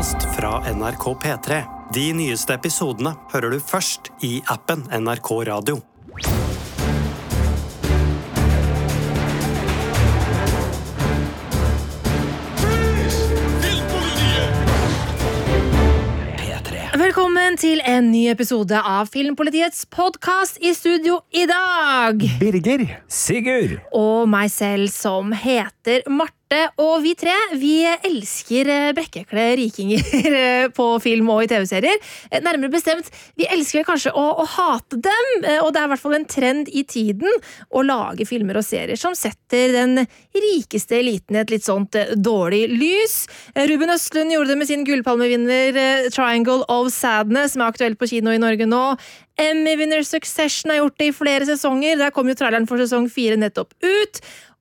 podkast 0.00 0.36
fra 0.36 0.72
NRK 0.74 1.04
P3. 1.22 1.62
De 1.94 2.12
nyeste 2.16 2.54
episodene 2.56 3.12
hører 3.34 3.52
du 3.52 3.58
først 3.60 4.08
i 4.24 4.40
appen 4.48 4.86
NRK 4.88 5.28
Radio. 5.44 5.76
Velkommen 16.96 17.60
til 17.60 17.80
en 17.84 18.08
ny 18.08 18.30
episode 18.32 18.80
av 18.80 19.12
Filmpolitiets 19.12 19.84
podkast 19.92 20.60
i 20.64 20.72
studio 20.72 21.20
i 21.28 21.44
dag. 21.44 22.24
Birger. 22.40 22.88
Sigurd! 23.08 23.80
Og 23.92 24.28
meg 24.32 24.48
selv 24.48 24.88
som 24.96 25.34
heter 25.36 26.06
Marte. 26.08 26.39
Og 26.50 26.96
vi 27.04 27.12
tre 27.14 27.34
vi 27.60 27.84
elsker 27.86 28.68
eh, 28.70 28.88
brekkekle 28.96 29.44
rikinger 29.60 30.02
eh, 30.40 30.64
på 30.74 30.86
film 31.02 31.28
og 31.30 31.44
i 31.44 31.50
TV-serier. 31.50 32.00
Eh, 32.26 32.42
Nærmere 32.42 32.72
bestemt, 32.72 33.06
vi 33.38 33.46
elsker 33.46 33.86
kanskje 33.86 34.10
å, 34.18 34.24
å 34.42 34.46
hate 34.56 34.98
dem. 34.98 35.30
Og 35.62 35.70
det 35.70 35.78
er 35.78 35.86
i 35.86 35.92
hvert 35.92 36.02
fall 36.02 36.18
en 36.18 36.26
trend 36.26 36.72
i 36.74 36.82
tiden 36.82 37.30
å 37.70 37.84
lage 37.86 38.26
filmer 38.26 38.58
og 38.58 38.66
serier 38.66 38.98
som 38.98 39.14
setter 39.14 39.76
den 39.76 40.02
rikeste 40.34 40.98
eliten 40.98 41.38
i 41.38 41.42
et 41.44 41.54
litt 41.54 41.66
sånt 41.66 41.94
dårlig 42.18 42.64
lys. 42.72 43.22
Ruben 43.70 43.94
Østlund 43.94 44.34
gjorde 44.34 44.50
det 44.50 44.60
med 44.60 44.70
sin 44.72 44.84
gullpalmevinner 44.88 46.10
Triangle 46.10 46.66
of 46.66 46.90
Sadness, 46.94 47.54
som 47.54 47.62
er 47.62 47.70
aktuell 47.70 47.98
på 47.98 48.10
kino 48.10 48.34
i 48.34 48.42
Norge 48.42 48.66
nå. 48.66 48.84
Emmy-vinner 49.40 50.02
Succession 50.04 50.72
har 50.72 50.82
gjort 50.82 50.98
det 51.00 51.10
i 51.10 51.16
flere 51.16 51.46
sesonger. 51.48 51.96
Der 52.00 52.12
kom 52.14 52.28
jo 52.28 52.36
traileren 52.36 52.68
for 52.68 52.82
sesong 52.82 53.06
fire 53.12 53.38
nettopp 53.40 53.72
ut. 53.80 54.20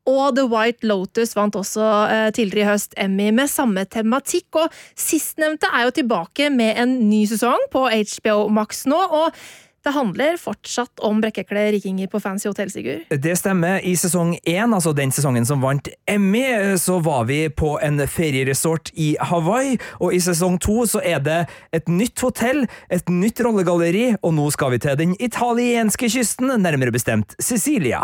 Og 0.09 0.35
The 0.37 0.45
White 0.49 0.87
Lotus 0.87 1.35
vant 1.37 1.57
også 1.59 1.85
eh, 2.09 2.27
tidligere 2.35 2.65
i 2.67 2.69
høst 2.71 2.93
Emmy 2.97 3.29
med 3.35 3.51
samme 3.51 3.85
tematikk. 3.85 4.61
Og 4.63 4.77
sistnevnte 4.97 5.71
er 5.73 5.87
jo 5.87 5.97
tilbake 6.01 6.51
med 6.53 6.79
en 6.81 6.99
ny 7.09 7.25
sesong 7.29 7.67
på 7.73 7.87
HBO 7.89 8.45
Max 8.53 8.85
nå. 8.89 8.99
og 8.99 9.35
det 9.83 9.93
handler 9.95 10.35
fortsatt 10.39 10.99
om 11.07 11.21
brekkekle 11.23 11.61
rikinger 11.71 12.09
på 12.11 12.19
fancy 12.19 12.49
hotell, 12.49 12.71
Sigurd. 12.71 13.05
Det 13.09 13.35
stemmer. 13.39 13.79
I 13.79 13.95
sesong 13.95 14.33
én, 14.43 14.75
altså 14.75 14.91
den 14.95 15.13
sesongen 15.15 15.47
som 15.47 15.63
vant 15.63 15.87
Emmy, 16.09 16.43
så 16.77 16.99
var 17.03 17.23
vi 17.29 17.45
på 17.49 17.77
en 17.83 18.01
ferieresort 18.03 18.91
i 18.99 19.13
Hawaii. 19.31 19.77
Og 20.03 20.13
i 20.15 20.19
sesong 20.23 20.59
to 20.59 20.83
så 20.89 20.99
er 20.99 21.23
det 21.23 21.39
et 21.75 21.87
nytt 21.87 22.19
hotell, 22.25 22.65
et 22.91 23.07
nytt 23.09 23.39
rollegalleri, 23.45 24.17
og 24.21 24.35
nå 24.35 24.49
skal 24.55 24.75
vi 24.75 24.83
til 24.83 24.99
den 24.99 25.15
italienske 25.19 26.11
kysten, 26.11 26.51
nærmere 26.59 26.91
bestemt 26.91 27.39
Sicilia. 27.39 28.03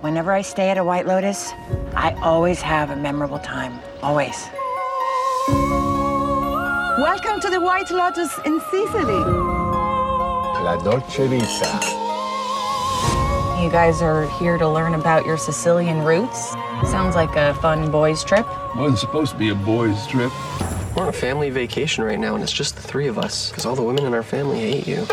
Whenever 0.00 0.30
I 0.30 0.42
stay 0.42 0.70
at 0.70 0.78
a 0.78 0.84
White 0.84 1.06
Lotus, 1.06 1.50
I 1.96 2.16
always 2.22 2.62
have 2.62 2.90
a 2.90 2.96
memorable 2.96 3.40
time. 3.40 3.80
Always. 4.00 4.48
Welcome 6.98 7.40
to 7.40 7.50
the 7.50 7.60
White 7.60 7.90
Lotus 7.90 8.30
in 8.46 8.60
Sicily. 8.70 9.18
La 10.62 10.76
Dolce 10.84 11.26
Vita. 11.26 11.80
You 13.60 13.72
guys 13.72 14.00
are 14.00 14.30
here 14.38 14.56
to 14.56 14.68
learn 14.68 14.94
about 14.94 15.26
your 15.26 15.36
Sicilian 15.36 16.04
roots. 16.04 16.50
Sounds 16.92 17.16
like 17.16 17.34
a 17.34 17.54
fun 17.54 17.90
boys' 17.90 18.22
trip. 18.22 18.46
Wasn't 18.76 19.00
supposed 19.00 19.32
to 19.32 19.38
be 19.38 19.48
a 19.48 19.56
boys' 19.56 20.06
trip. 20.06 20.30
We're 20.94 21.02
on 21.02 21.08
a 21.08 21.12
family 21.12 21.50
vacation 21.50 22.04
right 22.04 22.20
now, 22.20 22.36
and 22.36 22.44
it's 22.44 22.52
just 22.52 22.76
the 22.76 22.82
three 22.82 23.08
of 23.08 23.18
us 23.18 23.50
because 23.50 23.66
all 23.66 23.74
the 23.74 23.82
women 23.82 24.06
in 24.06 24.14
our 24.14 24.22
family 24.22 24.60
hate 24.60 24.86
you. 24.86 25.06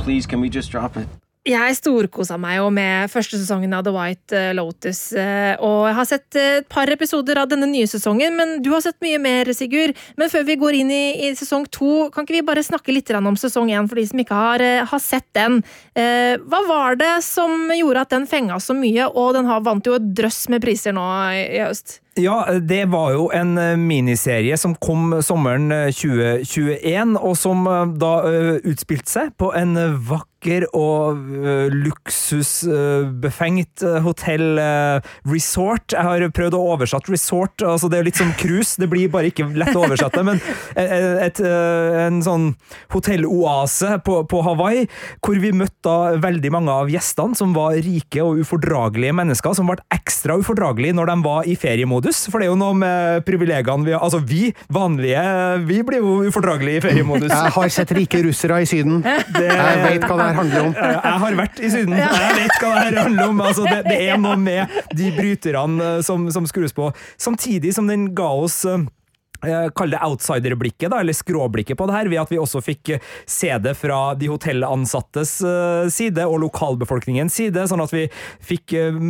Please, 0.00 0.24
can 0.24 0.40
we 0.40 0.48
just 0.48 0.70
drop 0.70 0.96
it? 0.96 1.06
Jeg 1.46 1.76
storkosa 1.78 2.34
meg 2.42 2.56
jo 2.58 2.70
med 2.74 3.10
første 3.12 3.38
sesongen 3.38 3.74
av 3.76 3.84
The 3.86 3.92
White 3.94 4.34
eh, 4.34 4.48
Lotus. 4.58 5.12
eh, 5.14 5.52
Og 5.62 5.84
jeg 5.86 5.94
har 5.94 6.08
sett 6.10 6.38
eh, 6.40 6.56
et 6.58 6.66
par 6.72 6.90
episoder 6.90 7.38
av 7.38 7.46
denne 7.52 7.68
nye 7.70 7.86
sesongen, 7.86 8.34
men 8.34 8.56
du 8.64 8.72
har 8.72 8.82
sett 8.82 8.98
mye 9.04 9.20
mer, 9.22 9.52
Sigurd. 9.54 9.94
Men 10.18 10.32
før 10.32 10.42
vi 10.48 10.56
går 10.58 10.80
inn 10.80 10.90
i, 10.90 11.04
i 11.28 11.30
sesong 11.38 11.68
to, 11.70 12.08
kan 12.10 12.26
ikke 12.26 12.40
vi 12.40 12.46
bare 12.48 12.66
snakke 12.66 12.90
litt 12.94 13.12
om 13.14 13.38
sesong 13.38 13.70
én 13.70 13.86
for 13.86 14.00
de 14.00 14.08
som 14.10 14.24
ikke 14.24 14.40
har, 14.40 14.64
har 14.90 15.02
sett 15.02 15.28
den? 15.38 15.60
Eh, 15.94 16.34
Hva 16.42 16.64
var 16.66 16.98
det 16.98 17.12
som 17.22 17.70
gjorde 17.70 18.02
at 18.02 18.16
den 18.16 18.26
fenga 18.26 18.58
så 18.58 18.74
mye, 18.74 19.06
og 19.06 19.36
den 19.38 19.46
har 19.46 19.62
vant 19.62 19.86
jo 19.86 19.94
et 20.00 20.10
drøss 20.18 20.48
med 20.50 20.66
priser 20.66 20.96
nå 20.98 21.06
i, 21.30 21.46
i 21.60 21.62
høst? 21.62 22.00
Ja, 22.16 22.46
det 22.60 22.84
var 22.88 23.10
jo 23.12 23.26
en 23.36 23.58
eh, 23.60 23.74
miniserie 23.76 24.56
som 24.56 24.72
kom 24.80 25.18
sommeren 25.20 25.68
eh, 25.72 25.90
2021, 25.92 27.18
og 27.20 27.36
som 27.36 27.66
eh, 27.68 27.92
da 28.00 28.12
eh, 28.30 28.54
utspilte 28.72 29.10
seg 29.18 29.34
på 29.36 29.52
en 29.52 29.76
vakker 30.08 30.64
og 30.76 31.16
eh, 31.42 31.68
luksusbefengt 31.74 33.82
eh, 33.84 33.98
hotell 34.04 34.58
eh, 34.62 35.00
resort. 35.28 35.92
Jeg 35.92 36.04
har 36.06 36.30
prøvd 36.32 36.54
å 36.56 36.68
oversette 36.72 37.12
resort, 37.12 37.60
altså 37.60 37.88
det 37.92 37.98
er 38.00 38.04
litt 38.08 38.20
som 38.20 38.32
cruise, 38.40 38.80
det 38.80 38.88
blir 38.92 39.08
bare 39.12 39.26
ikke 39.32 39.48
lett 39.52 39.76
å 39.76 39.84
oversette, 39.84 40.22
men 40.24 40.40
et, 41.26 41.40
eh, 41.40 42.06
en 42.06 42.22
sånn 42.24 42.54
hotelloase 42.94 43.98
på, 44.06 44.14
på 44.30 44.38
Hawaii, 44.46 44.86
hvor 45.20 45.36
vi 45.42 45.50
møtte 45.52 46.16
veldig 46.22 46.50
mange 46.54 46.72
av 46.72 46.88
gjestene 46.92 47.34
som 47.36 47.52
var 47.56 47.72
rike 47.84 48.22
og 48.24 48.38
ufordragelige 48.40 49.12
mennesker, 49.20 49.52
som 49.58 49.66
ble 49.68 49.76
ekstra 49.92 50.36
ufordragelige 50.40 50.94
når 50.96 51.06
de 51.12 51.16
var 51.26 51.42
i 51.44 51.56
feriemodus, 51.58 52.05
for 52.30 52.38
det 52.38 52.46
er 52.46 52.52
jo 52.52 52.58
noe 52.60 52.74
med 52.78 53.24
privilegiene 53.26 53.84
vi 53.86 53.92
har. 53.94 54.02
Altså, 54.06 54.20
vi 54.22 54.52
vanlige, 54.72 55.22
vi 55.66 55.80
blir 55.82 55.98
jo 56.04 56.12
ufordragelige 56.30 56.78
i 56.78 56.84
feriemodus. 56.84 57.30
Jeg 57.32 57.52
har 57.56 57.68
sett 57.74 57.92
rike 57.96 58.20
russere 58.26 58.60
i 58.62 58.66
Syden. 58.70 59.02
Det- 59.02 59.44
Jeg 59.50 59.82
vet 59.82 60.06
hva 60.06 60.16
det 60.16 60.26
her 60.28 60.38
handler 60.40 60.66
om. 60.68 60.74
Jeg 60.74 61.18
har 61.24 61.38
vært 61.42 61.60
i 61.60 61.70
Syden. 61.70 61.96
Jeg 61.98 62.34
vet 62.40 62.58
hva 62.62 62.74
det 62.74 62.84
her 62.94 63.02
handler 63.02 63.28
om. 63.32 63.40
Altså, 63.40 63.64
det, 63.66 63.80
det 63.90 63.98
er 64.10 64.16
noe 64.22 64.36
med 64.36 64.68
de 64.94 65.10
bryterne 65.16 65.82
eh, 65.96 66.02
som, 66.06 66.28
som 66.30 66.46
skrus 66.46 66.72
på. 66.76 66.92
Samtidig 67.18 67.74
som 67.74 67.86
den 67.90 68.14
ga 68.14 68.28
oss 68.46 68.64
eh, 68.64 68.84
Kall 69.76 69.92
det 69.92 70.02
outsiderblikket, 70.04 70.90
da, 70.92 71.00
eller 71.02 71.16
skråblikket 71.16 71.78
på 71.78 71.86
det 71.88 71.96
her, 71.96 72.10
ved 72.10 72.22
at 72.22 72.32
vi 72.32 72.40
også 72.40 72.62
fikk 72.64 72.94
eh, 72.96 73.12
se 73.28 73.50
det 73.62 73.74
fra 73.78 74.14
de 74.18 74.30
hotellansattes 74.30 75.36
eh, 75.46 75.88
side 75.92 76.26
og 76.26 76.40
lokalbefolkningens 76.46 77.36
side, 77.36 77.66
sånn 77.70 77.84
at 77.84 77.94
vi 77.94 78.06
fikk 78.44 78.76
eh, 78.78 79.00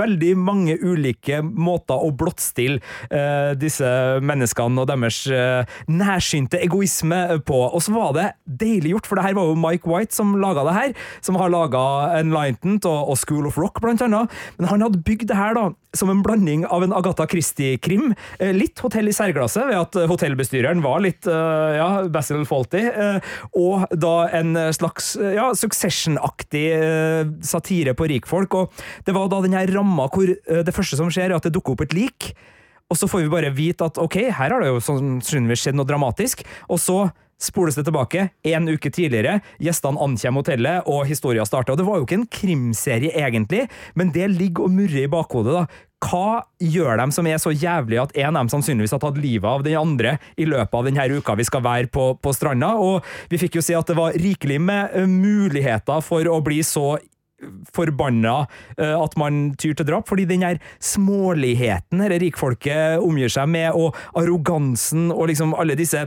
veldig 0.00 0.32
mange 0.40 0.76
ulike 0.80 1.40
måter 1.44 2.00
å 2.00 2.12
blottstille 2.16 2.80
eh, 3.10 3.52
disse 3.58 3.88
menneskene 4.24 4.82
og 4.82 4.90
deres 4.90 5.22
eh, 5.30 5.78
nærsynte 5.90 6.60
egoisme 6.62 7.40
på. 7.46 7.60
Og 7.70 7.84
så 7.84 7.94
var 7.94 8.14
det 8.16 8.28
deilig 8.44 8.94
gjort, 8.94 9.10
for 9.10 9.20
det 9.20 9.28
her 9.28 9.38
var 9.38 9.50
jo 9.50 9.58
Mike 9.60 9.90
White 9.90 10.16
som 10.16 10.36
laga 10.40 10.66
det 10.68 10.76
her, 10.76 10.96
som 11.24 11.38
har 11.40 11.52
laga 11.52 11.82
Enlightened 12.20 12.86
og, 12.88 13.16
School 13.20 13.48
of 13.48 13.58
Rock, 13.60 13.80
blant 13.82 14.02
annet. 14.04 14.32
Men 14.58 14.70
han 14.70 14.84
hadde 14.84 15.02
bygd 15.04 15.28
det 15.30 15.36
her 15.38 15.56
da, 15.56 15.68
som 15.96 16.10
en 16.12 16.22
blanding 16.22 16.64
av 16.66 16.84
en 16.84 16.94
Agatha 16.94 17.26
Christie-krim, 17.28 18.14
eh, 18.38 18.52
litt 18.54 18.78
hotell 18.84 19.10
i 19.10 19.14
særglasset, 19.50 19.68
ved 19.70 19.78
at 19.80 19.96
eh, 19.98 20.08
hotellbestyreren 20.10 20.82
var 20.84 21.00
litt 21.02 21.26
eh, 21.26 21.76
ja, 21.78 21.88
Basil 22.08 22.44
Fawlty, 22.46 22.82
eh, 22.88 23.20
og 23.58 23.86
da 23.92 24.28
en 24.36 24.56
slags 24.72 25.16
ja, 25.18 25.50
Succession-aktig 25.54 26.66
satire 27.42 27.94
på 27.94 28.08
rikfolk. 28.10 28.54
Og 28.54 28.72
det 29.06 29.14
var 29.14 29.28
da 29.30 29.42
den 29.44 29.56
her 29.56 29.70
ramma 29.74 30.08
hvor 30.10 30.28
det 30.30 30.74
første 30.74 30.98
som 30.98 31.10
skjer, 31.10 31.30
er 31.30 31.38
at 31.38 31.46
det 31.46 31.54
dukker 31.54 31.74
opp 31.74 31.84
et 31.84 31.96
lik. 31.96 32.32
Og 32.90 32.98
så 32.98 33.06
får 33.06 33.24
vi 33.24 33.32
bare 33.32 33.52
vite 33.54 33.86
at 33.86 33.98
ok, 34.00 34.30
her 34.34 34.54
har 34.54 34.62
det 34.62 34.70
jo 34.70 34.80
sannsynligvis 34.82 35.66
skjedd 35.66 35.78
noe 35.78 35.88
dramatisk. 35.88 36.42
Og 36.70 36.80
så 36.82 37.04
spoles 37.40 37.78
det 37.78 37.86
tilbake 37.88 38.26
en 38.50 38.68
uke 38.68 38.90
tidligere, 38.92 39.38
gjestene 39.62 40.00
ankommer 40.02 40.42
hotellet, 40.42 40.88
og 40.90 41.06
historien 41.08 41.48
starter. 41.48 41.72
Og 41.72 41.80
det 41.80 41.86
var 41.88 42.00
jo 42.00 42.08
ikke 42.08 42.18
en 42.20 42.26
krimserie 42.40 43.14
egentlig, 43.16 43.64
men 43.96 44.12
det 44.14 44.28
ligger 44.34 44.68
og 44.68 44.74
murrer 44.76 45.06
i 45.06 45.12
bakhodet. 45.12 45.54
da. 45.56 45.86
Hva 46.00 46.42
gjør 46.64 46.96
dem 46.96 47.12
som 47.12 47.26
er 47.28 47.36
så 47.42 47.52
jævlig 47.52 47.98
at 48.00 48.14
en 48.16 48.32
av 48.32 48.40
dem 48.40 48.50
sannsynligvis 48.54 48.94
har 48.96 49.02
tatt 49.02 49.20
livet 49.20 49.48
av 49.50 49.64
den 49.66 49.76
andre 49.76 50.16
i 50.40 50.46
løpet 50.48 50.76
av 50.78 50.88
denne 50.88 51.04
uka 51.20 51.36
vi 51.36 51.44
skal 51.44 51.64
være 51.66 51.90
på, 51.92 52.14
på 52.16 52.32
stranda? 52.32 52.72
Og 52.80 53.04
vi 53.28 53.40
fikk 53.42 53.58
jo 53.58 53.64
se 53.64 53.76
at 53.76 53.90
det 53.90 53.98
var 53.98 54.16
rikelig 54.16 54.60
med 54.64 54.96
eh, 54.96 55.08
muligheter 55.08 56.00
for 56.04 56.24
å 56.24 56.40
bli 56.44 56.62
så 56.64 56.94
forbanna 57.74 58.44
eh, 58.78 58.94
at 58.94 59.16
man 59.20 59.40
tyr 59.60 59.74
til 59.76 59.88
drap, 59.88 60.08
fordi 60.08 60.26
den 60.28 60.44
her 60.44 60.60
småligheten 60.82 62.02
dette 62.02 62.20
rikfolket 62.22 63.02
omgir 63.04 63.32
seg 63.32 63.48
med, 63.52 63.72
og 63.76 63.96
arrogansen 64.18 65.10
og 65.14 65.28
liksom 65.30 65.54
alle 65.58 65.76
disse 65.78 66.06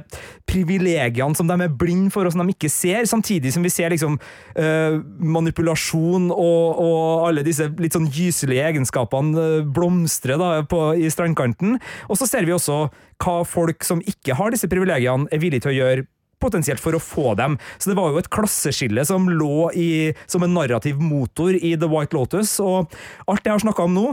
privilegiene 0.50 1.38
som 1.38 1.50
de 1.50 1.58
er 1.66 1.74
blind 1.80 2.12
for, 2.14 2.28
og 2.28 2.36
som 2.36 2.44
de 2.44 2.56
ikke 2.56 2.72
ser, 2.72 3.08
samtidig 3.10 3.54
som 3.56 3.66
vi 3.66 3.74
ser 3.74 3.94
liksom 3.94 4.20
eh, 4.60 5.00
manipulasjon 5.20 6.30
og, 6.34 6.84
og 6.84 7.28
alle 7.30 7.46
disse 7.46 7.70
litt 7.82 7.98
sånn 7.98 8.10
gyselige 8.14 8.70
egenskapene 8.72 9.48
eh, 9.60 9.70
blomstre 9.74 10.38
da, 10.40 10.56
på, 10.70 10.86
i 11.00 11.10
strandkanten. 11.14 11.78
Og 12.10 12.20
så 12.20 12.30
ser 12.30 12.48
vi 12.48 12.56
også 12.56 12.86
hva 13.24 13.38
folk 13.48 13.86
som 13.88 14.02
ikke 14.04 14.36
har 14.38 14.54
disse 14.54 14.70
privilegiene, 14.72 15.30
er 15.32 15.42
villige 15.42 15.66
til 15.66 15.74
å 15.74 15.80
gjøre 15.80 16.10
potensielt 16.42 16.82
for 16.84 16.96
å 16.96 17.02
få 17.02 17.34
dem. 17.40 17.58
Så 17.78 17.92
det 17.92 17.98
var 18.00 18.12
jo 18.12 18.22
et 18.22 18.32
klasseskille 18.34 19.06
som 19.08 19.30
lå 19.30 19.70
i, 19.78 19.90
som 20.26 20.44
en 20.46 20.56
narrativ 20.56 21.02
motor 21.02 21.56
i 21.56 21.76
The 21.80 21.90
White 21.90 22.18
Lotus, 22.18 22.58
og 22.64 22.94
alt 23.28 23.46
jeg 23.46 23.56
har 23.56 23.66
snakka 23.66 23.88
om 23.88 23.98
nå, 23.98 24.08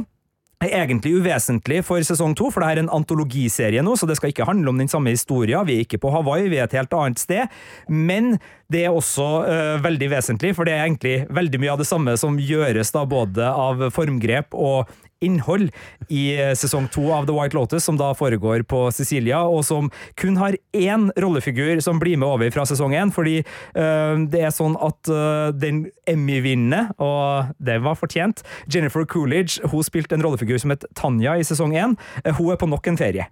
er 0.61 0.83
egentlig 0.83 1.15
uvesentlig 1.17 1.79
for 1.89 2.05
sesong 2.05 2.35
to, 2.37 2.51
for 2.53 2.61
det 2.61 2.69
er 2.69 2.81
en 2.83 2.91
antologiserie 2.93 3.81
nå, 3.85 3.95
så 3.97 4.05
det 4.09 4.19
skal 4.19 4.33
ikke 4.33 4.45
handle 4.49 4.69
om 4.73 4.81
den 4.81 4.91
samme 4.93 5.15
historien. 5.15 5.65
Vi 5.65 5.79
er 5.79 5.87
ikke 5.87 6.01
på 6.03 6.13
Hawaii, 6.13 6.51
vi 6.53 6.59
er 6.61 6.69
et 6.69 6.77
helt 6.77 6.93
annet 6.97 7.23
sted. 7.23 7.49
Men 7.89 8.35
det 8.69 8.85
er 8.85 8.93
også 8.97 9.29
uh, 9.47 9.77
veldig 9.81 10.11
vesentlig, 10.13 10.53
for 10.59 10.69
det 10.69 10.77
er 10.77 10.85
egentlig 10.85 11.15
veldig 11.33 11.63
mye 11.63 11.73
av 11.73 11.81
det 11.81 11.89
samme 11.89 12.17
som 12.21 12.37
gjøres 12.37 12.93
da 12.93 13.07
både 13.09 13.49
av 13.49 13.87
formgrep 13.97 14.53
og 14.53 14.93
innhold 15.25 15.71
i 16.09 16.23
eh, 16.35 16.53
sesong 16.57 16.89
to 16.93 17.11
av 17.13 17.27
The 17.29 17.35
White 17.37 17.57
Lotus, 17.57 17.85
som 17.85 17.99
da 18.01 18.11
foregår 18.17 18.65
på 18.69 18.87
Sicilia, 18.95 19.43
og 19.45 19.63
som 19.69 19.91
kun 20.21 20.39
har 20.41 20.57
én 20.77 21.09
rollefigur 21.21 21.81
som 21.85 22.01
blir 22.01 22.19
med 22.21 22.29
over 22.29 22.53
fra 22.55 22.65
sesong 22.69 22.97
én, 22.97 23.13
fordi 23.15 23.41
eh, 23.41 24.15
det 24.33 24.45
er 24.47 24.55
sånn 24.55 24.77
at 24.81 25.13
eh, 25.13 25.53
den 25.61 25.85
Emmy-vinnende, 26.11 26.89
og 27.03 27.53
det 27.63 27.79
var 27.85 27.99
fortjent, 28.01 28.43
Jennifer 28.73 29.07
Coolidge, 29.09 29.61
hun 29.71 29.85
spilte 29.87 30.17
en 30.17 30.25
rollefigur 30.25 30.59
som 30.61 30.75
het 30.75 30.87
Tanja 30.99 31.37
i 31.39 31.47
sesong 31.47 31.77
én. 31.77 31.97
Hun 32.25 32.53
er 32.53 32.59
på 32.59 32.69
nok 32.69 32.89
en 32.91 32.99
ferie, 32.99 33.27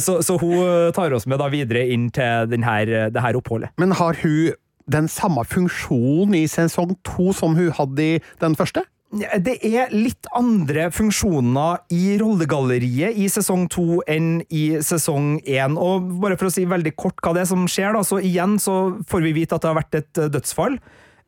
så, 0.00 0.16
så 0.24 0.36
hun 0.40 0.92
tar 0.96 1.12
oss 1.14 1.26
med 1.28 1.40
da 1.42 1.50
videre 1.52 1.84
inn 1.92 2.08
til 2.14 2.48
denne, 2.50 2.76
det 3.12 3.22
her 3.22 3.38
oppholdet. 3.38 3.74
Men 3.80 3.94
har 3.98 4.16
hun 4.22 4.54
den 4.90 5.08
samme 5.08 5.44
funksjonen 5.48 6.36
i 6.36 6.44
sesong 6.50 6.96
to 7.06 7.32
som 7.36 7.56
hun 7.56 7.72
hadde 7.76 8.08
i 8.08 8.18
den 8.42 8.56
første? 8.58 8.84
Det 9.14 9.54
er 9.62 9.92
litt 9.94 10.26
andre 10.34 10.88
funksjoner 10.94 11.84
i 11.94 12.16
rollegalleriet 12.18 13.14
i 13.14 13.28
sesong 13.30 13.68
to 13.70 14.00
enn 14.10 14.40
i 14.50 14.80
sesong 14.82 15.38
én. 15.46 15.78
Og 15.78 16.10
bare 16.22 16.38
for 16.40 16.50
å 16.50 16.54
si 16.54 16.66
veldig 16.68 16.94
kort 16.98 17.22
hva 17.22 17.34
det 17.36 17.44
er 17.44 17.50
som 17.52 17.68
skjer, 17.70 17.94
da, 17.94 18.02
så 18.06 18.18
igjen 18.18 18.58
så 18.62 18.96
får 19.10 19.26
vi 19.28 19.34
vite 19.38 19.56
at 19.56 19.64
det 19.64 19.70
har 19.70 19.78
vært 19.78 19.98
et 20.00 20.22
eh, 20.22 20.30
dødsfall. 20.34 20.78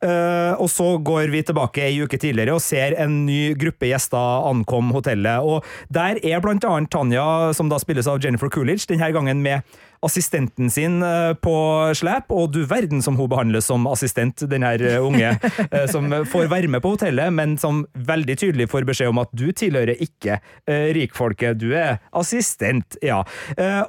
Uh, 0.04 0.52
og 0.60 0.68
så 0.68 0.84
går 1.00 1.30
vi 1.32 1.40
tilbake 1.48 1.80
ei 1.80 2.02
uke 2.04 2.18
tidligere 2.20 2.52
og 2.52 2.60
ser 2.60 2.92
en 3.00 3.22
ny 3.24 3.54
gruppe 3.56 3.88
gjester 3.88 4.44
ankom 4.50 4.90
hotellet. 4.92 5.40
Og 5.40 5.64
der 5.88 6.20
er 6.20 6.42
blant 6.44 6.66
annet 6.68 6.92
Tanja, 6.92 7.54
som 7.56 7.70
da 7.72 7.78
spilles 7.80 8.10
av 8.10 8.20
Jennifer 8.20 8.52
Coolidge, 8.52 8.84
denne 8.90 9.08
gangen 9.16 9.40
med 9.40 9.64
assistenten 10.04 10.70
sin 10.70 11.02
eh, 11.02 11.32
på 11.40 11.56
slep, 11.96 12.32
og 12.34 12.52
du 12.54 12.62
verden 12.68 13.02
som 13.04 13.16
hun 13.18 13.30
behandles 13.30 13.68
som 13.70 13.86
assistent, 13.90 14.44
den 14.50 14.66
her 14.66 14.82
eh, 14.84 14.98
unge, 15.02 15.34
eh, 15.70 15.86
som 15.90 16.10
får 16.28 16.50
være 16.52 16.70
med 16.72 16.82
på 16.84 16.94
hotellet, 16.96 17.32
men 17.34 17.56
som 17.60 17.84
veldig 17.94 18.36
tydelig 18.38 18.68
får 18.72 18.86
beskjed 18.88 19.12
om 19.12 19.22
at 19.22 19.32
du 19.36 19.48
tilhører 19.56 19.96
ikke 20.02 20.38
rikfolket, 20.66 21.58
du 21.60 21.70
er 21.76 21.98
assistent, 22.16 22.96
ja. 23.04 23.18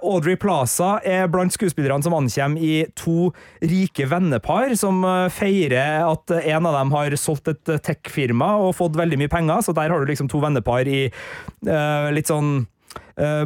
Audrey 0.05 0.37
Plaza 0.39 0.97
er 1.05 1.27
blant 1.31 1.53
skuespillerne 1.53 2.05
som 2.05 2.15
ankommer 2.15 2.61
i 2.61 2.85
to 2.97 3.31
rike 3.61 4.07
vennepar, 4.09 4.73
som 4.79 5.01
feirer 5.33 6.05
at 6.05 6.33
en 6.37 6.69
av 6.69 6.77
dem 6.77 6.93
har 6.95 7.17
solgt 7.19 7.51
et 7.51 7.73
tech-firma 7.85 8.53
og 8.61 8.75
fått 8.77 8.97
veldig 8.99 9.19
mye 9.21 9.31
penger, 9.31 9.63
så 9.65 9.75
der 9.77 9.93
har 9.93 10.01
du 10.01 10.09
liksom 10.11 10.29
to 10.31 10.41
vennepar 10.43 10.89
i 10.89 11.05
litt 12.13 12.31
sånn 12.31 12.65